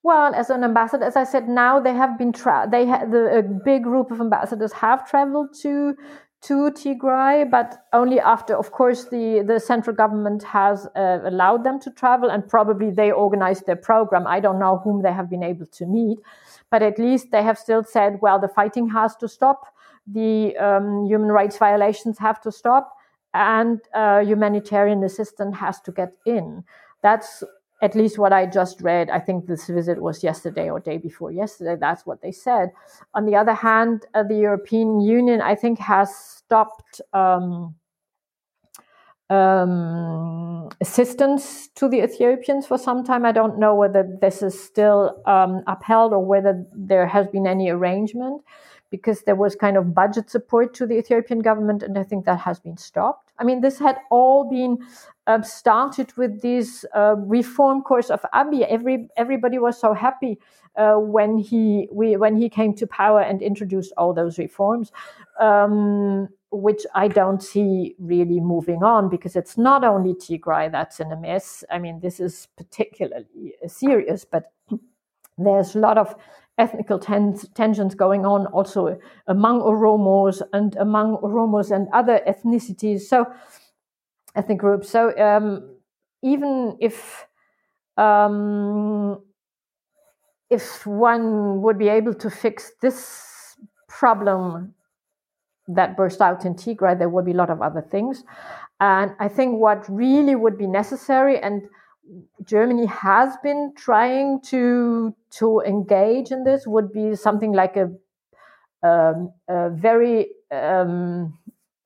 Well, 0.04 0.36
as 0.36 0.52
an 0.52 0.64
ambassador, 0.64 1.04
as 1.04 1.16
I 1.18 1.24
said, 1.24 1.50
now 1.50 1.80
they 1.80 1.94
have 1.94 2.18
been 2.18 2.32
tra- 2.32 2.68
they 2.72 2.86
ha- 2.86 3.06
the 3.06 3.40
a 3.40 3.42
big 3.42 3.84
group 3.84 4.12
of 4.12 4.22
ambassadors 4.22 4.72
have 4.74 5.10
traveled 5.10 5.50
to 5.64 5.96
to 6.44 6.72
Tigray, 6.72 7.50
but 7.50 7.86
only 7.94 8.20
after, 8.20 8.56
of 8.56 8.72
course, 8.72 9.06
the, 9.06 9.44
the 9.46 9.60
central 9.60 9.96
government 9.96 10.44
has 10.44 10.88
uh, 10.96 11.20
allowed 11.26 11.64
them 11.64 11.80
to 11.80 11.92
travel 11.92 12.30
and 12.30 12.48
probably 12.48 12.92
they 12.92 13.12
organized 13.12 13.66
their 13.66 13.76
program. 13.76 14.28
I 14.28 14.40
don't 14.40 14.60
know 14.60 14.78
whom 14.84 15.02
they 15.02 15.12
have 15.12 15.30
been 15.30 15.44
able 15.44 15.66
to 15.66 15.86
meet, 15.86 16.20
but 16.70 16.84
at 16.84 17.00
least 17.00 17.32
they 17.32 17.44
have 17.44 17.58
still 17.58 17.84
said, 17.84 18.20
well, 18.22 18.40
the 18.40 18.48
fighting 18.48 18.90
has 18.90 19.16
to 19.18 19.28
stop, 19.28 19.66
the 20.06 20.56
um, 20.58 21.06
human 21.06 21.30
rights 21.30 21.58
violations 21.58 22.20
have 22.20 22.40
to 22.42 22.52
stop, 22.52 22.94
and 23.34 23.82
uh, 23.94 24.20
humanitarian 24.20 25.04
assistance 25.04 25.58
has 25.58 25.82
to 25.82 25.92
get 25.92 26.14
in. 26.26 26.64
That's 27.02 27.44
at 27.82 27.96
least 27.96 28.18
what 28.18 28.34
I 28.34 28.46
just 28.48 28.82
read, 28.82 29.10
I 29.10 29.20
think 29.20 29.46
this 29.46 29.68
visit 29.68 30.02
was 30.02 30.24
yesterday 30.24 30.70
or 30.70 30.80
day 30.80 30.98
before 30.98 31.32
yesterday. 31.32 31.76
That's 31.80 32.06
what 32.06 32.22
they 32.22 32.32
said. 32.32 32.72
On 33.14 33.26
the 33.26 33.36
other 33.36 33.54
hand, 33.54 34.06
uh, 34.14 34.24
the 34.24 34.36
European 34.36 35.00
Union, 35.00 35.42
I 35.42 35.54
think, 35.56 35.78
has 35.80 36.16
stopped 36.16 37.02
um, 37.14 37.76
um, 39.30 40.70
assistance 40.82 41.68
to 41.76 41.88
the 41.88 42.02
Ethiopians 42.04 42.66
for 42.66 42.80
some 42.80 43.04
time. 43.04 43.26
I 43.26 43.32
don't 43.32 43.60
know 43.60 43.76
whether 43.76 44.08
this 44.22 44.42
is 44.42 44.60
still 44.60 45.22
um, 45.26 45.62
upheld 45.68 46.14
or 46.14 46.26
whether 46.26 46.66
there 46.74 47.06
has 47.06 47.28
been 47.28 47.46
any 47.46 47.70
arrangement 47.70 48.42
because 48.90 49.22
there 49.24 49.36
was 49.36 49.56
kind 49.56 49.78
of 49.78 49.94
budget 49.94 50.30
support 50.30 50.74
to 50.76 50.86
the 50.86 50.98
Ethiopian 50.98 51.40
government, 51.40 51.84
and 51.84 51.98
I 51.98 52.04
think 52.04 52.26
that 52.26 52.40
has 52.40 52.60
been 52.60 52.78
stopped. 52.78 53.32
I 53.38 53.44
mean, 53.44 53.62
this 53.62 53.80
had 53.80 53.98
all 54.10 54.50
been 54.50 54.80
uh, 55.28 55.42
started 55.42 56.16
with 56.18 56.42
this 56.42 56.86
uh, 56.96 57.16
reform 57.18 57.82
course 57.82 58.10
of 58.10 58.22
Abiy. 58.34 58.66
Every 58.68 59.10
everybody 59.18 59.60
was 59.60 59.80
so 59.80 59.94
happy 59.94 60.40
uh, 60.76 60.96
when 60.96 61.38
he 61.38 61.88
we, 61.92 62.16
when 62.18 62.38
he 62.38 62.50
came 62.50 62.74
to 62.76 62.88
power 62.88 63.22
and 63.22 63.42
introduced 63.42 63.94
all 63.98 64.14
those 64.14 64.38
reforms. 64.40 64.92
Um, 65.40 66.30
which 66.50 66.86
I 66.96 67.10
don't 67.10 67.44
see 67.44 67.94
really 68.00 68.40
moving 68.40 68.82
on 68.82 69.10
because 69.10 69.36
it's 69.36 69.58
not 69.58 69.84
only 69.84 70.14
Tigray 70.14 70.72
that's 70.72 71.02
in 71.02 71.12
a 71.12 71.18
mess. 71.18 71.66
I 71.70 71.78
mean, 71.78 72.00
this 72.00 72.22
is 72.22 72.48
particularly 72.56 73.54
serious, 73.68 74.24
but 74.24 74.54
there's 75.38 75.76
a 75.76 75.80
lot 75.80 75.98
of 75.98 76.16
ethnical 76.58 77.00
tens- 77.00 77.48
tensions 77.54 77.96
going 77.96 78.26
on 78.26 78.48
also 78.48 78.98
among 79.28 79.60
Oromos 79.60 80.42
and 80.54 80.76
among 80.78 81.18
Oromos 81.18 81.70
and 81.70 81.88
other 81.94 82.22
ethnicities, 82.26 83.02
so 83.02 83.28
ethnic 84.38 84.60
groups. 84.60 84.90
So 84.90 85.18
um, 85.18 85.76
even 86.22 86.78
if 86.80 87.26
um, 87.98 89.22
if 90.50 90.86
one 90.86 91.62
would 91.64 91.78
be 91.78 91.90
able 91.90 92.14
to 92.14 92.30
fix 92.30 92.72
this 92.82 93.58
problem 93.90 94.74
that 95.68 95.98
burst 95.98 96.22
out 96.22 96.46
in 96.46 96.54
Tigray, 96.54 96.98
there 96.98 97.10
will 97.10 97.24
be 97.24 97.32
a 97.32 97.36
lot 97.36 97.50
of 97.50 97.62
other 97.62 97.82
things. 97.82 98.24
And 98.80 99.12
I 99.20 99.28
think 99.28 99.60
what 99.60 99.84
really 99.90 100.36
would 100.36 100.58
be 100.58 100.68
necessary, 100.68 101.40
and 101.40 101.64
Germany 102.46 102.86
has 102.86 103.36
been 103.44 103.74
trying 103.76 104.40
to 104.44 105.16
to 105.32 105.62
engage 105.62 106.32
in 106.32 106.44
this, 106.44 106.68
would 106.68 106.94
be 106.94 107.16
something 107.16 107.52
like 107.52 107.76
a, 107.76 107.92
um, 108.88 109.34
a 109.50 109.70
very 109.72 110.28
um, 110.52 111.38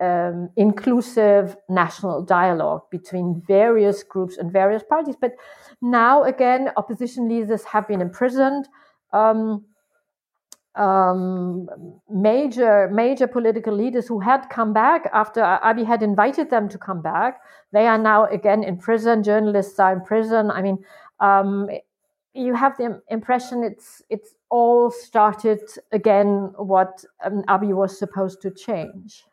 um, 0.01 0.49
inclusive 0.57 1.55
national 1.69 2.23
dialogue 2.23 2.81
between 2.89 3.41
various 3.47 4.03
groups 4.03 4.37
and 4.37 4.51
various 4.51 4.83
parties. 4.83 5.15
But 5.19 5.33
now 5.81 6.23
again, 6.23 6.69
opposition 6.75 7.29
leaders 7.29 7.63
have 7.65 7.87
been 7.87 8.01
imprisoned. 8.01 8.67
Um, 9.13 9.65
um, 10.75 11.67
major 12.09 12.89
major 12.91 13.27
political 13.27 13.75
leaders 13.75 14.07
who 14.07 14.21
had 14.21 14.49
come 14.49 14.71
back 14.71 15.09
after 15.13 15.41
Abiy 15.41 15.85
had 15.85 16.01
invited 16.01 16.49
them 16.49 16.69
to 16.69 16.77
come 16.77 17.01
back. 17.01 17.41
They 17.73 17.87
are 17.87 17.97
now 17.97 18.25
again 18.25 18.63
in 18.63 18.77
prison. 18.77 19.21
Journalists 19.21 19.79
are 19.79 19.91
in 19.91 20.01
prison. 20.01 20.49
I 20.49 20.61
mean, 20.61 20.77
um, 21.19 21.69
you 22.33 22.53
have 22.55 22.77
the 22.77 23.01
impression 23.09 23.63
it's 23.63 24.01
it's 24.09 24.33
all 24.49 24.89
started 24.91 25.59
again. 25.91 26.53
What 26.57 27.03
um, 27.23 27.43
Abiy 27.49 27.73
was 27.73 27.99
supposed 27.99 28.41
to 28.43 28.51
change. 28.51 29.25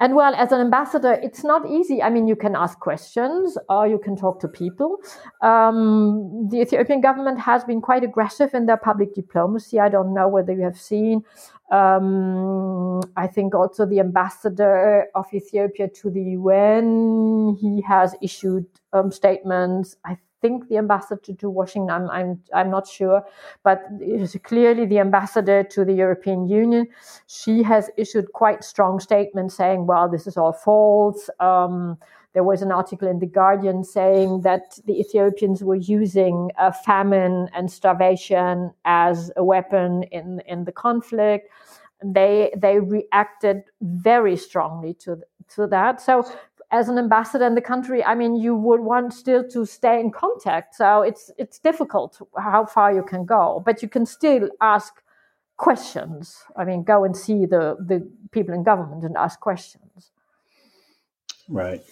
And 0.00 0.14
well, 0.14 0.34
as 0.34 0.52
an 0.52 0.60
ambassador, 0.60 1.12
it's 1.22 1.44
not 1.44 1.68
easy. 1.68 2.02
I 2.02 2.10
mean, 2.10 2.26
you 2.26 2.36
can 2.36 2.56
ask 2.56 2.78
questions 2.78 3.58
or 3.68 3.86
you 3.86 3.98
can 3.98 4.16
talk 4.16 4.40
to 4.40 4.48
people. 4.48 4.98
Um, 5.42 6.48
the 6.50 6.60
Ethiopian 6.60 7.00
government 7.00 7.40
has 7.40 7.64
been 7.64 7.80
quite 7.80 8.04
aggressive 8.04 8.54
in 8.54 8.66
their 8.66 8.76
public 8.76 9.14
diplomacy. 9.14 9.80
I 9.80 9.88
don't 9.88 10.14
know 10.14 10.28
whether 10.28 10.52
you 10.52 10.62
have 10.62 10.78
seen. 10.78 11.24
Um, 11.70 13.00
I 13.16 13.26
think 13.26 13.54
also 13.54 13.86
the 13.86 14.00
ambassador 14.00 15.06
of 15.14 15.26
Ethiopia 15.34 15.88
to 15.88 16.10
the 16.10 16.22
UN, 16.22 17.56
he 17.60 17.80
has 17.82 18.14
issued 18.22 18.66
um, 18.92 19.10
statements. 19.10 19.96
I 20.04 20.16
think 20.46 20.68
the 20.68 20.78
ambassador 20.78 21.34
to 21.34 21.50
Washington, 21.50 21.90
I'm, 21.90 22.10
I'm, 22.10 22.42
I'm 22.54 22.70
not 22.70 22.86
sure, 22.86 23.24
but 23.62 23.82
clearly 24.44 24.86
the 24.86 25.00
ambassador 25.00 25.64
to 25.64 25.84
the 25.84 25.92
European 25.92 26.46
Union, 26.46 26.86
she 27.26 27.62
has 27.62 27.90
issued 27.96 28.32
quite 28.32 28.64
strong 28.64 29.00
statements 29.00 29.56
saying, 29.56 29.86
well, 29.86 30.08
this 30.08 30.26
is 30.26 30.36
all 30.36 30.52
false. 30.52 31.30
Um, 31.40 31.98
there 32.32 32.44
was 32.44 32.62
an 32.62 32.70
article 32.70 33.08
in 33.08 33.18
The 33.18 33.26
Guardian 33.26 33.82
saying 33.82 34.42
that 34.42 34.78
the 34.84 35.00
Ethiopians 35.00 35.64
were 35.64 35.76
using 35.98 36.50
uh, 36.58 36.70
famine 36.70 37.48
and 37.54 37.70
starvation 37.70 38.72
as 38.84 39.32
a 39.36 39.42
weapon 39.42 40.02
in, 40.12 40.42
in 40.46 40.64
the 40.64 40.72
conflict. 40.72 41.50
They, 42.04 42.52
they 42.54 42.78
reacted 42.78 43.62
very 43.80 44.36
strongly 44.36 44.92
to, 44.94 45.22
to 45.54 45.66
that. 45.68 46.02
So 46.02 46.24
as 46.70 46.88
an 46.88 46.98
ambassador 46.98 47.46
in 47.46 47.54
the 47.54 47.60
country, 47.60 48.04
I 48.04 48.14
mean, 48.14 48.36
you 48.36 48.54
would 48.56 48.80
want 48.80 49.12
still 49.12 49.48
to 49.50 49.64
stay 49.64 50.00
in 50.00 50.10
contact. 50.10 50.74
So 50.74 51.02
it's 51.02 51.30
it's 51.38 51.58
difficult 51.58 52.20
how 52.36 52.66
far 52.66 52.92
you 52.92 53.02
can 53.02 53.24
go, 53.24 53.62
but 53.64 53.82
you 53.82 53.88
can 53.88 54.06
still 54.06 54.48
ask 54.60 54.92
questions. 55.56 56.36
I 56.56 56.64
mean, 56.64 56.82
go 56.82 57.04
and 57.04 57.16
see 57.16 57.46
the 57.46 57.76
the 57.78 58.08
people 58.32 58.54
in 58.54 58.64
government 58.64 59.04
and 59.04 59.16
ask 59.16 59.40
questions. 59.40 60.10
Right. 61.48 61.82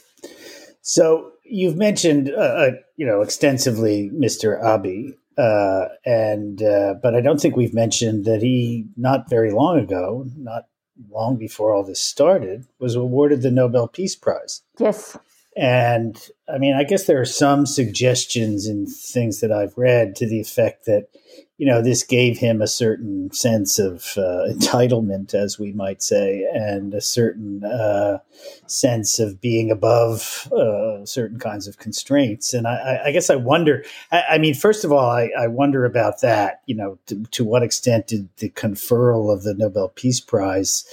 So 0.83 1.33
you've 1.45 1.77
mentioned, 1.77 2.31
uh, 2.31 2.41
uh 2.41 2.71
you 2.97 3.07
know, 3.07 3.23
extensively 3.23 4.11
Mr. 4.13 4.61
Abiy, 4.63 5.15
uh, 5.39 5.89
and 6.05 6.63
uh, 6.63 6.95
but 7.03 7.15
I 7.15 7.21
don't 7.21 7.41
think 7.41 7.57
we've 7.57 7.75
mentioned 7.75 8.25
that 8.25 8.43
he 8.43 8.87
not 8.97 9.31
very 9.31 9.53
long 9.53 9.79
ago, 9.79 10.27
not 10.37 10.65
long 11.11 11.37
before 11.37 11.75
all 11.75 11.85
this 11.85 12.01
started, 12.01 12.67
was 12.79 12.95
awarded 12.95 13.43
the 13.43 13.51
Nobel 13.51 13.89
Peace 13.89 14.17
Prize. 14.17 14.63
Yes. 14.79 15.17
And 15.57 16.19
I 16.53 16.59
mean, 16.59 16.75
I 16.75 16.85
guess 16.85 17.05
there 17.05 17.21
are 17.21 17.27
some 17.27 17.67
suggestions 17.67 18.67
in 18.67 18.87
things 18.87 19.41
that 19.41 19.53
I've 19.53 19.77
read 19.79 20.17
to 20.17 20.27
the 20.27 20.41
effect 20.41 20.87
that 20.87 21.09
you 21.57 21.67
know, 21.67 21.81
this 21.81 22.03
gave 22.03 22.39
him 22.39 22.61
a 22.61 22.67
certain 22.67 23.31
sense 23.33 23.79
of 23.79 24.15
uh, 24.17 24.49
entitlement, 24.51 25.35
as 25.35 25.59
we 25.59 25.73
might 25.73 26.03
say, 26.03 26.47
and 26.53 26.93
a 26.95 27.01
certain 27.01 27.65
uh, 27.65 28.19
sense 28.67 29.21
of 29.21 29.41
being 29.41 29.71
above 29.71 30.51
uh, 30.53 31.05
certain 31.07 31.39
kinds 31.39 31.69
of 31.69 31.79
constraints. 31.79 32.55
And 32.55 32.67
I, 32.67 33.03
I 33.07 33.13
guess 33.13 33.31
I 33.31 33.37
wonder. 33.37 33.85
I, 34.11 34.23
I, 34.33 34.39
mean, 34.39 34.55
first 34.55 34.85
of 34.85 34.93
all, 34.93 35.09
I, 35.09 35.31
I 35.39 35.47
wonder 35.47 35.85
about 35.85 36.21
that. 36.23 36.63
You 36.67 36.75
know, 36.75 36.99
to, 37.07 37.23
to, 37.23 37.45
what 37.45 37.63
extent 37.63 38.09
did 38.09 38.29
the 38.39 38.51
conferral 38.51 39.33
of 39.33 39.45
the 39.45 39.55
Nobel 39.55 39.91
Peace 39.91 40.21
Prize 40.21 40.85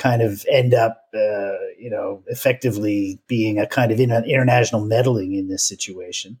kind 0.00 0.22
of 0.22 0.46
end 0.50 0.72
up, 0.72 1.04
uh, 1.14 1.58
you 1.78 1.90
know, 1.90 2.22
effectively 2.26 3.20
being 3.26 3.58
a 3.58 3.66
kind 3.66 3.92
of 3.92 4.00
international 4.00 4.82
meddling 4.82 5.34
in 5.34 5.48
this 5.48 5.62
situation? 5.62 6.38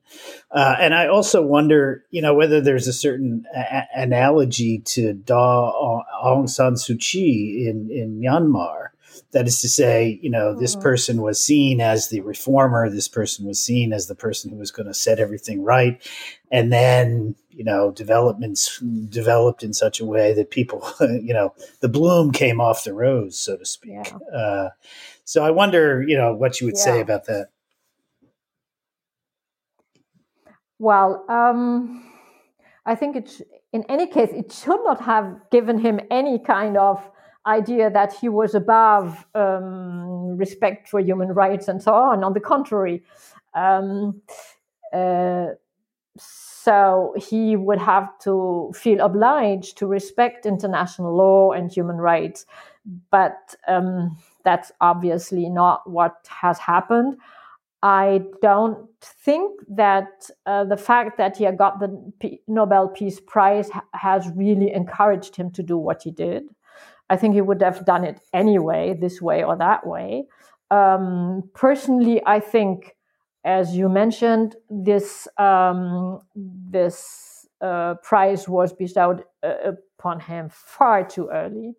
Uh, 0.50 0.76
and 0.80 0.94
I 0.94 1.08
also 1.08 1.44
wonder, 1.44 2.02
you 2.10 2.22
know, 2.22 2.32
whether 2.32 2.62
there's 2.62 2.86
a 2.86 2.92
certain 2.92 3.44
a- 3.54 3.84
analogy 3.94 4.78
to 4.86 5.12
Daw 5.12 6.02
Aung 6.24 6.48
San 6.48 6.74
Suu 6.74 6.98
Kyi 6.98 7.68
in, 7.68 7.90
in 7.90 8.18
Myanmar. 8.18 8.88
That 9.32 9.46
is 9.46 9.60
to 9.60 9.68
say, 9.68 10.18
you 10.22 10.30
know, 10.30 10.58
this 10.58 10.74
hmm. 10.74 10.80
person 10.80 11.20
was 11.20 11.40
seen 11.40 11.82
as 11.82 12.08
the 12.08 12.22
reformer. 12.22 12.88
This 12.88 13.08
person 13.08 13.46
was 13.46 13.62
seen 13.62 13.92
as 13.92 14.06
the 14.06 14.14
person 14.14 14.50
who 14.50 14.56
was 14.56 14.70
going 14.70 14.86
to 14.86 14.94
set 14.94 15.20
everything 15.20 15.62
right. 15.62 16.00
And 16.50 16.72
then, 16.72 17.36
you 17.50 17.64
know, 17.64 17.90
developments 17.90 18.78
developed 19.08 19.62
in 19.62 19.72
such 19.72 20.00
a 20.00 20.04
way 20.04 20.32
that 20.32 20.50
people, 20.50 20.88
you 21.00 21.34
know, 21.34 21.54
the 21.80 21.88
bloom 21.88 22.32
came 22.32 22.60
off 22.60 22.84
the 22.84 22.94
rose, 22.94 23.38
so 23.38 23.56
to 23.56 23.64
speak. 23.64 23.92
Yeah. 23.92 24.36
Uh, 24.36 24.68
so 25.24 25.44
I 25.44 25.50
wonder, 25.50 26.02
you 26.06 26.16
know, 26.16 26.34
what 26.34 26.60
you 26.60 26.66
would 26.66 26.76
yeah. 26.76 26.84
say 26.84 27.00
about 27.00 27.26
that. 27.26 27.48
Well, 30.78 31.24
um, 31.28 32.10
I 32.86 32.94
think 32.94 33.16
it's 33.16 33.42
in 33.72 33.84
any 33.88 34.06
case, 34.06 34.30
it 34.32 34.52
should 34.52 34.82
not 34.84 35.00
have 35.02 35.40
given 35.50 35.78
him 35.78 36.00
any 36.10 36.38
kind 36.38 36.76
of 36.76 37.08
idea 37.46 37.90
that 37.90 38.12
he 38.12 38.28
was 38.28 38.54
above 38.54 39.24
um, 39.34 40.36
respect 40.36 40.88
for 40.88 41.00
human 41.00 41.28
rights 41.28 41.68
and 41.68 41.82
so 41.82 41.92
on. 41.94 42.24
On 42.24 42.32
the 42.32 42.40
contrary, 42.40 43.02
um, 43.54 44.20
uh, 44.92 45.46
so 46.20 47.14
he 47.16 47.56
would 47.56 47.78
have 47.78 48.08
to 48.20 48.70
feel 48.74 49.00
obliged 49.00 49.78
to 49.78 49.86
respect 49.86 50.46
international 50.46 51.16
law 51.16 51.52
and 51.52 51.72
human 51.72 51.96
rights. 51.96 52.46
But 53.10 53.54
um, 53.66 54.16
that's 54.44 54.70
obviously 54.80 55.48
not 55.48 55.88
what 55.88 56.16
has 56.28 56.58
happened. 56.58 57.16
I 57.82 58.20
don't 58.42 58.88
think 59.00 59.58
that 59.68 60.28
uh, 60.44 60.64
the 60.64 60.76
fact 60.76 61.16
that 61.16 61.38
he 61.38 61.50
got 61.52 61.80
the 61.80 62.12
P- 62.20 62.42
Nobel 62.46 62.88
Peace 62.88 63.20
Prize 63.20 63.70
ha- 63.70 63.84
has 63.94 64.30
really 64.36 64.70
encouraged 64.72 65.34
him 65.36 65.50
to 65.52 65.62
do 65.62 65.78
what 65.78 66.02
he 66.02 66.10
did. 66.10 66.44
I 67.08 67.16
think 67.16 67.34
he 67.34 67.40
would 67.40 67.62
have 67.62 67.86
done 67.86 68.04
it 68.04 68.20
anyway, 68.34 68.96
this 69.00 69.22
way 69.22 69.42
or 69.42 69.56
that 69.56 69.86
way. 69.86 70.26
Um, 70.70 71.50
personally, 71.54 72.22
I 72.26 72.38
think, 72.38 72.96
as 73.44 73.76
you 73.76 73.88
mentioned, 73.88 74.56
this 74.68 75.26
um, 75.38 76.20
this 76.34 77.46
uh, 77.60 77.94
prize 78.02 78.48
was 78.48 78.72
bestowed 78.72 79.24
uh, 79.42 79.72
upon 79.98 80.20
him 80.20 80.48
far 80.50 81.04
too 81.04 81.28
early. 81.32 81.74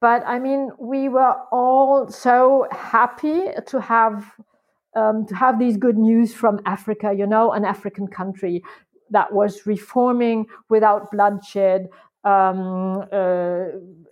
but 0.00 0.22
I 0.26 0.38
mean, 0.38 0.70
we 0.78 1.08
were 1.08 1.34
all 1.52 2.08
so 2.10 2.66
happy 2.72 3.46
to 3.66 3.80
have 3.80 4.24
um, 4.94 5.26
to 5.26 5.34
have 5.34 5.58
these 5.58 5.76
good 5.76 5.98
news 5.98 6.34
from 6.34 6.60
Africa. 6.66 7.14
You 7.16 7.26
know, 7.26 7.52
an 7.52 7.64
African 7.64 8.08
country 8.08 8.62
that 9.10 9.32
was 9.32 9.66
reforming 9.66 10.46
without 10.68 11.10
bloodshed, 11.10 11.88
um, 12.24 13.04
uh, 13.12 13.66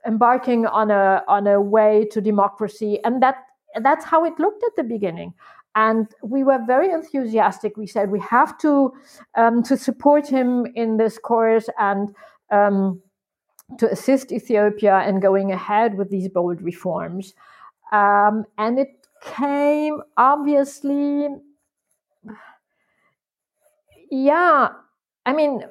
embarking 0.07 0.67
on 0.67 0.91
a 0.91 1.23
on 1.27 1.47
a 1.47 1.61
way 1.61 2.07
to 2.13 2.21
democracy, 2.21 3.01
and 3.05 3.23
that 3.23 3.37
that's 3.83 4.05
how 4.05 4.25
it 4.25 4.39
looked 4.39 4.63
at 4.65 4.77
the 4.77 4.85
beginning. 4.85 5.35
And 5.75 6.09
we 6.23 6.43
were 6.43 6.59
very 6.67 6.91
enthusiastic. 6.91 7.77
We 7.77 7.87
said 7.87 8.11
we 8.11 8.21
have 8.21 8.59
to 8.59 8.93
um, 9.37 9.63
to 9.65 9.77
support 9.77 10.27
him 10.27 10.67
in 10.75 10.97
this 10.97 11.19
course 11.19 11.69
and 11.79 12.15
um, 12.51 13.01
to 13.79 13.91
assist 13.91 14.33
Ethiopia 14.33 15.07
in 15.09 15.21
going 15.21 15.53
ahead 15.53 15.95
with 15.95 16.11
these 16.11 16.29
bold 16.29 16.61
reforms. 16.61 17.35
Um, 17.93 18.45
and 18.59 18.79
it 18.79 19.07
came 19.23 20.01
obviously, 20.17 21.29
yeah, 24.11 24.69
I 25.27 25.33
mean, 25.33 25.63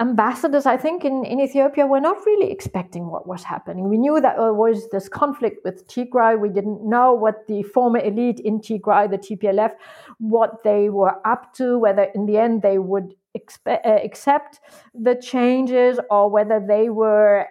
ambassadors, 0.00 0.66
I 0.66 0.76
think, 0.76 1.04
in, 1.04 1.24
in 1.24 1.40
Ethiopia 1.40 1.86
were 1.86 2.00
not 2.00 2.16
really 2.26 2.50
expecting 2.50 3.10
what 3.10 3.28
was 3.28 3.44
happening. 3.44 3.88
We 3.88 3.98
knew 3.98 4.20
that 4.20 4.36
there 4.36 4.52
was 4.52 4.88
this 4.90 5.08
conflict 5.08 5.58
with 5.64 5.86
Tigray. 5.86 6.38
We 6.38 6.48
didn't 6.48 6.88
know 6.88 7.12
what 7.12 7.46
the 7.46 7.62
former 7.62 8.00
elite 8.00 8.40
in 8.40 8.60
Tigray, 8.60 9.10
the 9.10 9.18
TPLF, 9.18 9.72
what 10.18 10.62
they 10.64 10.88
were 10.88 11.14
up 11.26 11.54
to, 11.54 11.78
whether 11.78 12.04
in 12.14 12.26
the 12.26 12.38
end 12.38 12.62
they 12.62 12.78
would 12.78 13.14
expe- 13.38 13.86
uh, 13.86 14.00
accept 14.04 14.60
the 14.94 15.14
changes 15.14 16.00
or 16.10 16.28
whether 16.28 16.64
they 16.66 16.88
were 16.88 17.46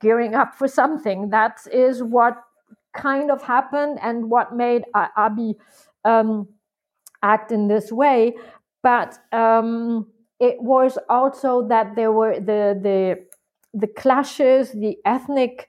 gearing 0.00 0.34
up 0.34 0.54
for 0.54 0.68
something. 0.68 1.30
That 1.30 1.58
is 1.70 2.02
what 2.02 2.36
kind 2.94 3.30
of 3.30 3.42
happened 3.42 3.98
and 4.00 4.30
what 4.30 4.54
made 4.54 4.84
Abiy 4.94 5.54
um, 6.04 6.48
act 7.22 7.52
in 7.52 7.68
this 7.68 7.92
way. 7.92 8.34
But 8.82 9.18
um, 9.32 10.06
it 10.48 10.56
was 10.62 10.98
also 11.08 11.66
that 11.68 11.96
there 11.96 12.12
were 12.12 12.34
the 12.40 12.62
the 12.88 13.00
the 13.72 13.86
clashes, 13.88 14.72
the 14.72 14.96
ethnic 15.04 15.68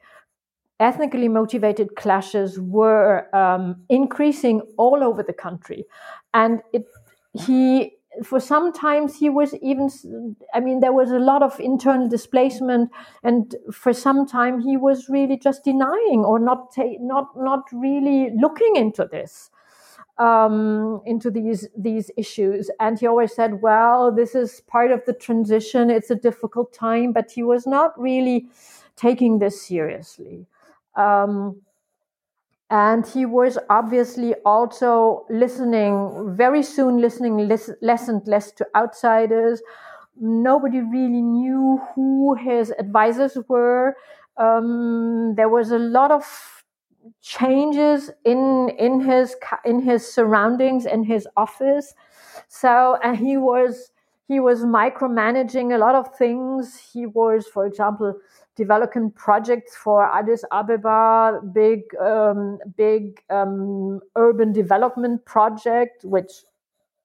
ethnically 0.80 1.30
motivated 1.30 1.96
clashes 1.96 2.60
were 2.60 3.34
um, 3.36 3.84
increasing 3.90 4.62
all 4.78 5.04
over 5.04 5.24
the 5.24 5.34
country, 5.34 5.86
and 6.34 6.62
it 6.74 6.86
he 7.34 7.94
for 8.24 8.40
some 8.40 8.72
times 8.72 9.18
he 9.20 9.30
was 9.30 9.54
even 9.56 9.90
i 10.54 10.60
mean 10.62 10.80
there 10.80 10.94
was 10.94 11.12
a 11.12 11.20
lot 11.20 11.44
of 11.44 11.60
internal 11.60 12.08
displacement 12.08 12.90
and 13.24 13.56
for 13.74 13.92
some 13.94 14.26
time 14.26 14.62
he 14.62 14.78
was 14.78 15.10
really 15.10 15.38
just 15.38 15.64
denying 15.66 16.24
or 16.26 16.40
not 16.40 16.72
ta- 16.74 16.98
not 17.02 17.28
not 17.36 17.64
really 17.74 18.32
looking 18.40 18.76
into 18.78 19.06
this 19.12 19.50
um, 20.18 21.02
into 21.06 21.30
these 21.30 21.68
these 21.78 22.12
issues. 22.18 22.70
And 22.80 23.00
he 23.00 23.08
always 23.08 23.34
said, 23.36 23.62
"Well, 23.62 24.12
this 24.12 24.36
is 24.36 24.62
part 24.68 24.92
of 24.92 25.04
the 25.06 25.14
transition. 25.14 25.90
It's 25.90 26.12
a 26.12 26.16
difficult 26.16 26.74
time," 26.74 27.14
but 27.14 27.32
he 27.32 27.44
was 27.44 27.68
not 27.68 28.00
really 28.00 28.48
taking 28.96 29.40
this 29.40 29.62
seriously. 29.62 30.46
Um, 30.96 31.62
and 32.70 33.06
he 33.06 33.26
was 33.26 33.58
obviously 33.70 34.34
also 34.46 35.26
listening 35.30 36.36
very 36.36 36.64
soon 36.64 36.98
listening 37.00 37.48
less, 37.48 38.08
and 38.08 38.28
less 38.28 38.52
to 38.54 38.66
outsiders 38.76 39.62
nobody 40.20 40.80
really 40.82 41.22
knew 41.22 41.80
who 41.94 42.36
his 42.36 42.74
advisors 42.80 43.38
were 43.48 43.96
um, 44.38 45.36
there 45.36 45.50
was 45.50 45.72
a 45.72 45.78
lot 45.80 46.12
of 46.12 46.65
changes 47.22 48.12
in 48.24 48.70
in 48.78 49.02
his 49.02 49.36
in 49.64 49.82
his 49.82 50.12
surroundings 50.12 50.86
in 50.86 51.04
his 51.04 51.28
office. 51.38 51.94
So 52.48 52.98
and 53.04 53.18
he 53.18 53.38
was 53.38 53.92
he 54.28 54.40
was 54.40 54.62
micromanaging 54.62 55.74
a 55.74 55.78
lot 55.78 55.96
of 55.96 56.16
things. 56.16 56.78
He 56.94 57.06
was 57.06 57.48
for 57.48 57.66
example 57.66 58.16
developing 58.56 59.12
projects 59.12 59.76
for 59.76 60.06
addis 60.06 60.46
ababa 60.52 61.42
big 61.54 61.82
um, 62.00 62.58
big 62.78 63.22
um, 63.30 64.00
urban 64.16 64.54
development 64.54 65.26
project 65.26 66.06
which 66.06 66.32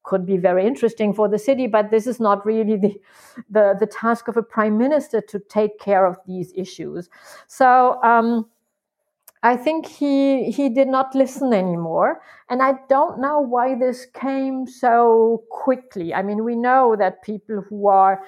could 0.03 0.25
be 0.25 0.37
very 0.39 0.67
interesting 0.67 1.13
for 1.13 1.29
the 1.29 1.39
city 1.39 1.67
but 1.67 1.91
this 1.91 2.07
is 2.07 2.21
not 2.21 2.47
really 2.47 2.77
the, 2.77 2.95
the 3.51 3.77
the 3.79 3.87
task 3.87 4.29
of 4.29 4.37
a 4.37 4.43
prime 4.43 4.79
minister 4.79 5.21
to 5.21 5.39
take 5.39 5.79
care 5.79 6.07
of 6.07 6.17
these 6.27 6.53
issues. 6.57 7.11
So 7.49 8.01
um, 8.03 8.47
I 9.43 9.57
think 9.57 9.87
he 9.87 10.51
he 10.51 10.69
did 10.69 10.89
not 10.89 11.15
listen 11.15 11.55
anymore, 11.55 12.21
and 12.51 12.63
I 12.63 12.75
don't 12.91 13.21
know 13.21 13.41
why 13.41 13.75
this 13.75 14.05
came 14.05 14.67
so 14.67 15.45
quickly. 15.51 16.13
I 16.13 16.23
mean, 16.23 16.45
we 16.45 16.57
know 16.57 16.95
that 16.99 17.23
people 17.23 17.65
who 17.69 17.89
are 17.89 18.23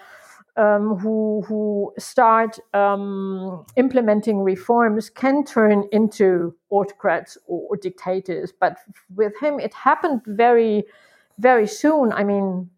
um, 0.56 0.96
who 0.96 1.42
who 1.46 1.92
start 1.98 2.58
um, 2.74 3.66
implementing 3.76 4.40
reforms 4.42 5.10
can 5.10 5.44
turn 5.44 5.84
into 5.92 6.54
autocrats 6.70 7.36
or, 7.46 7.68
or, 7.70 7.76
dictators, 7.76 8.52
but 8.58 8.78
with 9.14 9.32
him 9.40 9.60
it 9.60 9.74
happened 9.74 10.22
very 10.26 10.84
very 11.38 11.66
soon. 11.66 12.12
I 12.12 12.24
mean, 12.24 12.70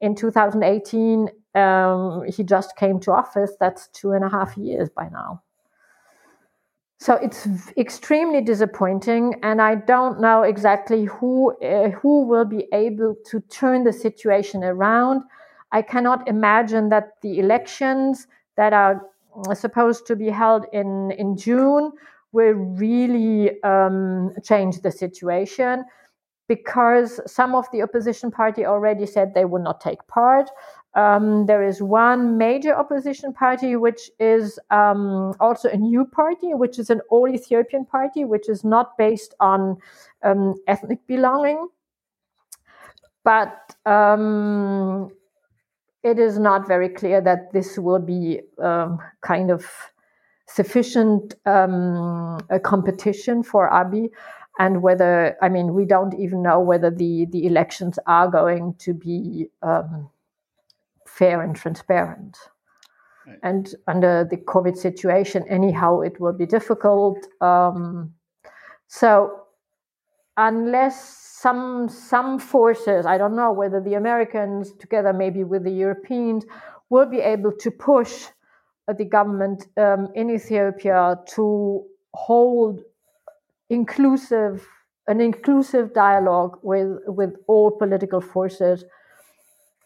in 0.00 0.14
2018 0.16 1.28
um, 1.54 2.24
he 2.28 2.42
just 2.42 2.76
came 2.76 3.00
to 3.00 3.12
office. 3.12 3.52
That's 3.60 3.88
two 3.88 4.12
and 4.12 4.24
a 4.24 4.28
half 4.28 4.56
years 4.56 4.88
by 4.88 5.08
now. 5.08 5.42
So 6.98 7.14
it's 7.14 7.46
extremely 7.76 8.40
disappointing, 8.40 9.34
and 9.42 9.60
I 9.60 9.74
don't 9.74 10.18
know 10.20 10.42
exactly 10.42 11.04
who 11.04 11.54
uh, 11.62 11.90
who 11.90 12.24
will 12.26 12.46
be 12.46 12.68
able 12.72 13.16
to 13.26 13.40
turn 13.40 13.84
the 13.84 13.92
situation 13.92 14.64
around. 14.64 15.22
I 15.72 15.82
cannot 15.82 16.26
imagine 16.26 16.88
that 16.88 17.20
the 17.20 17.38
elections 17.38 18.26
that 18.56 18.72
are 18.72 19.02
supposed 19.54 20.06
to 20.06 20.16
be 20.16 20.30
held 20.30 20.64
in 20.72 21.10
in 21.12 21.36
June 21.36 21.92
will 22.32 22.54
really 22.54 23.62
um, 23.62 24.32
change 24.42 24.80
the 24.80 24.90
situation 24.90 25.84
because 26.48 27.20
some 27.26 27.54
of 27.54 27.66
the 27.72 27.82
opposition 27.82 28.30
party 28.30 28.64
already 28.64 29.04
said 29.04 29.34
they 29.34 29.44
will 29.44 29.62
not 29.62 29.80
take 29.80 30.06
part. 30.06 30.48
Um, 30.96 31.44
there 31.44 31.62
is 31.62 31.82
one 31.82 32.38
major 32.38 32.74
opposition 32.74 33.34
party, 33.34 33.76
which 33.76 34.10
is 34.18 34.58
um, 34.70 35.34
also 35.40 35.68
a 35.68 35.76
new 35.76 36.06
party, 36.06 36.54
which 36.54 36.78
is 36.78 36.88
an 36.88 37.02
all 37.10 37.28
Ethiopian 37.28 37.84
party, 37.84 38.24
which 38.24 38.48
is 38.48 38.64
not 38.64 38.96
based 38.96 39.34
on 39.38 39.76
um, 40.22 40.54
ethnic 40.66 41.06
belonging. 41.06 41.68
But 43.24 43.76
um, 43.84 45.10
it 46.02 46.18
is 46.18 46.38
not 46.38 46.66
very 46.66 46.88
clear 46.88 47.20
that 47.20 47.52
this 47.52 47.78
will 47.78 47.98
be 47.98 48.40
um, 48.58 48.98
kind 49.20 49.50
of 49.50 49.66
sufficient 50.48 51.34
um, 51.44 52.38
competition 52.62 53.42
for 53.42 53.68
Abiy 53.70 54.08
and 54.58 54.80
whether 54.80 55.36
I 55.42 55.48
mean 55.48 55.74
we 55.74 55.84
don't 55.84 56.14
even 56.14 56.42
know 56.42 56.60
whether 56.60 56.90
the 56.90 57.26
the 57.26 57.46
elections 57.46 57.98
are 58.06 58.30
going 58.30 58.74
to 58.78 58.94
be 58.94 59.50
fair 61.18 61.42
and 61.42 61.56
transparent. 61.56 62.36
Right. 63.26 63.38
And 63.42 63.74
under 63.88 64.26
the 64.30 64.36
COVID 64.36 64.76
situation, 64.76 65.44
anyhow, 65.48 66.00
it 66.00 66.20
will 66.20 66.32
be 66.32 66.46
difficult. 66.46 67.18
Um, 67.40 68.12
so 68.86 69.40
unless 70.36 70.96
some 71.42 71.88
some 71.88 72.38
forces, 72.38 73.06
I 73.06 73.18
don't 73.18 73.36
know 73.36 73.52
whether 73.52 73.80
the 73.80 73.94
Americans, 73.94 74.72
together 74.78 75.12
maybe 75.12 75.42
with 75.44 75.64
the 75.64 75.72
Europeans, 75.72 76.44
will 76.90 77.06
be 77.06 77.20
able 77.20 77.52
to 77.52 77.70
push 77.70 78.26
uh, 78.88 78.92
the 78.92 79.04
government 79.04 79.66
um, 79.76 80.08
in 80.14 80.30
Ethiopia 80.30 81.18
to 81.34 81.84
hold 82.14 82.80
inclusive 83.70 84.66
an 85.08 85.20
inclusive 85.20 85.92
dialogue 85.94 86.58
with 86.62 86.98
with 87.06 87.34
all 87.46 87.70
political 87.70 88.20
forces 88.20 88.84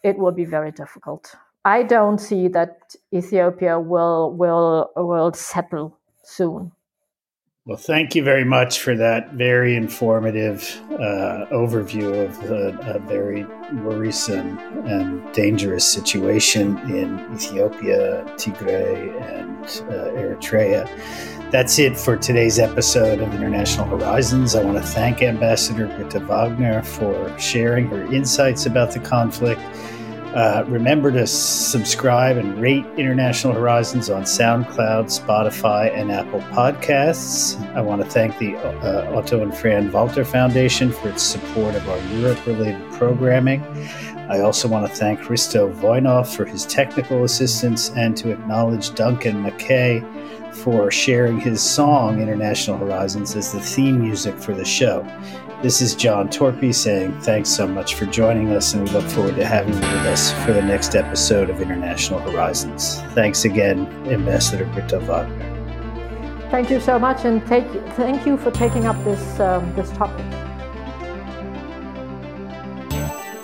it 0.03 0.17
will 0.17 0.31
be 0.31 0.45
very 0.45 0.71
difficult. 0.71 1.35
I 1.63 1.83
don't 1.83 2.19
see 2.19 2.47
that 2.49 2.95
Ethiopia 3.13 3.79
will 3.79 4.31
will 4.33 4.91
will 4.95 5.33
settle 5.33 5.99
soon. 6.23 6.71
Well, 7.65 7.77
thank 7.77 8.15
you 8.15 8.23
very 8.23 8.43
much 8.43 8.79
for 8.79 8.95
that 8.95 9.33
very 9.33 9.75
informative 9.75 10.81
uh, 10.93 11.45
overview 11.51 12.25
of 12.25 12.49
a, 12.49 12.95
a, 12.95 12.99
very 12.99 13.45
worrisome 13.83 14.57
and 14.87 15.31
dangerous 15.31 15.85
situation 15.87 16.75
in 16.89 17.19
Ethiopia, 17.35 18.23
Tigray, 18.35 19.15
and 19.21 19.63
uh, 19.63 20.19
Eritrea. 20.19 20.89
That's 21.51 21.77
it 21.77 21.95
for 21.95 22.17
today's 22.17 22.57
episode 22.57 23.19
of 23.19 23.31
International 23.35 23.85
Horizons. 23.85 24.55
I 24.55 24.63
want 24.63 24.77
to 24.77 24.83
thank 24.83 25.21
Ambassador 25.21 25.85
Brita 25.85 26.19
Wagener 26.21 26.83
for 26.83 27.37
sharing 27.37 27.85
her 27.89 28.11
insights 28.11 28.65
about 28.65 28.91
the 28.91 29.01
conflict 29.01 29.61
Uh, 30.33 30.63
remember 30.67 31.11
to 31.11 31.27
subscribe 31.27 32.37
and 32.37 32.61
rate 32.61 32.85
International 32.95 33.51
Horizons 33.51 34.09
on 34.09 34.23
SoundCloud, 34.23 35.07
Spotify, 35.07 35.93
and 35.93 36.09
Apple 36.09 36.39
Podcasts. 36.53 37.59
I 37.75 37.81
want 37.81 38.01
to 38.01 38.09
thank 38.09 38.37
the 38.39 38.55
uh, 38.55 39.13
Otto 39.13 39.41
and 39.41 39.53
Fran 39.53 39.91
Walter 39.91 40.23
Foundation 40.23 40.93
for 40.93 41.09
its 41.09 41.21
support 41.21 41.75
of 41.75 41.87
our 41.89 41.99
Europe 42.15 42.45
related 42.47 42.81
programming. 42.93 43.61
I 44.29 44.39
also 44.39 44.69
want 44.69 44.87
to 44.87 44.95
thank 44.95 45.19
Christo 45.19 45.69
Voinov 45.73 46.33
for 46.33 46.45
his 46.45 46.65
technical 46.65 47.25
assistance 47.25 47.89
and 47.97 48.15
to 48.15 48.31
acknowledge 48.31 48.95
Duncan 48.95 49.43
McKay 49.43 50.01
for 50.55 50.91
sharing 50.91 51.39
his 51.39 51.61
song 51.61 52.21
International 52.21 52.77
Horizons 52.77 53.35
as 53.35 53.51
the 53.51 53.59
theme 53.59 54.01
music 54.01 54.37
for 54.37 54.53
the 54.53 54.63
show. 54.63 55.01
This 55.61 55.79
is 55.79 55.93
John 55.93 56.27
Torpey 56.27 56.73
saying 56.73 57.21
thanks 57.21 57.47
so 57.47 57.67
much 57.67 57.93
for 57.93 58.07
joining 58.07 58.49
us, 58.49 58.73
and 58.73 58.83
we 58.83 58.89
look 58.89 59.05
forward 59.05 59.35
to 59.35 59.45
having 59.45 59.75
you 59.75 59.79
with 59.79 60.07
us 60.07 60.33
for 60.43 60.53
the 60.53 60.61
next 60.61 60.95
episode 60.95 61.51
of 61.51 61.61
International 61.61 62.19
Horizons. 62.19 62.99
Thanks 63.13 63.45
again, 63.45 63.85
Ambassador 64.07 64.65
Brita 64.65 64.97
Wagener. 64.97 66.49
Thank 66.49 66.71
you 66.71 66.79
so 66.79 66.97
much, 66.97 67.25
and 67.25 67.45
take, 67.45 67.67
thank 67.93 68.25
you 68.25 68.37
for 68.37 68.49
taking 68.49 68.87
up 68.87 68.95
this, 69.03 69.39
um, 69.39 69.71
this 69.75 69.91
topic. 69.91 70.25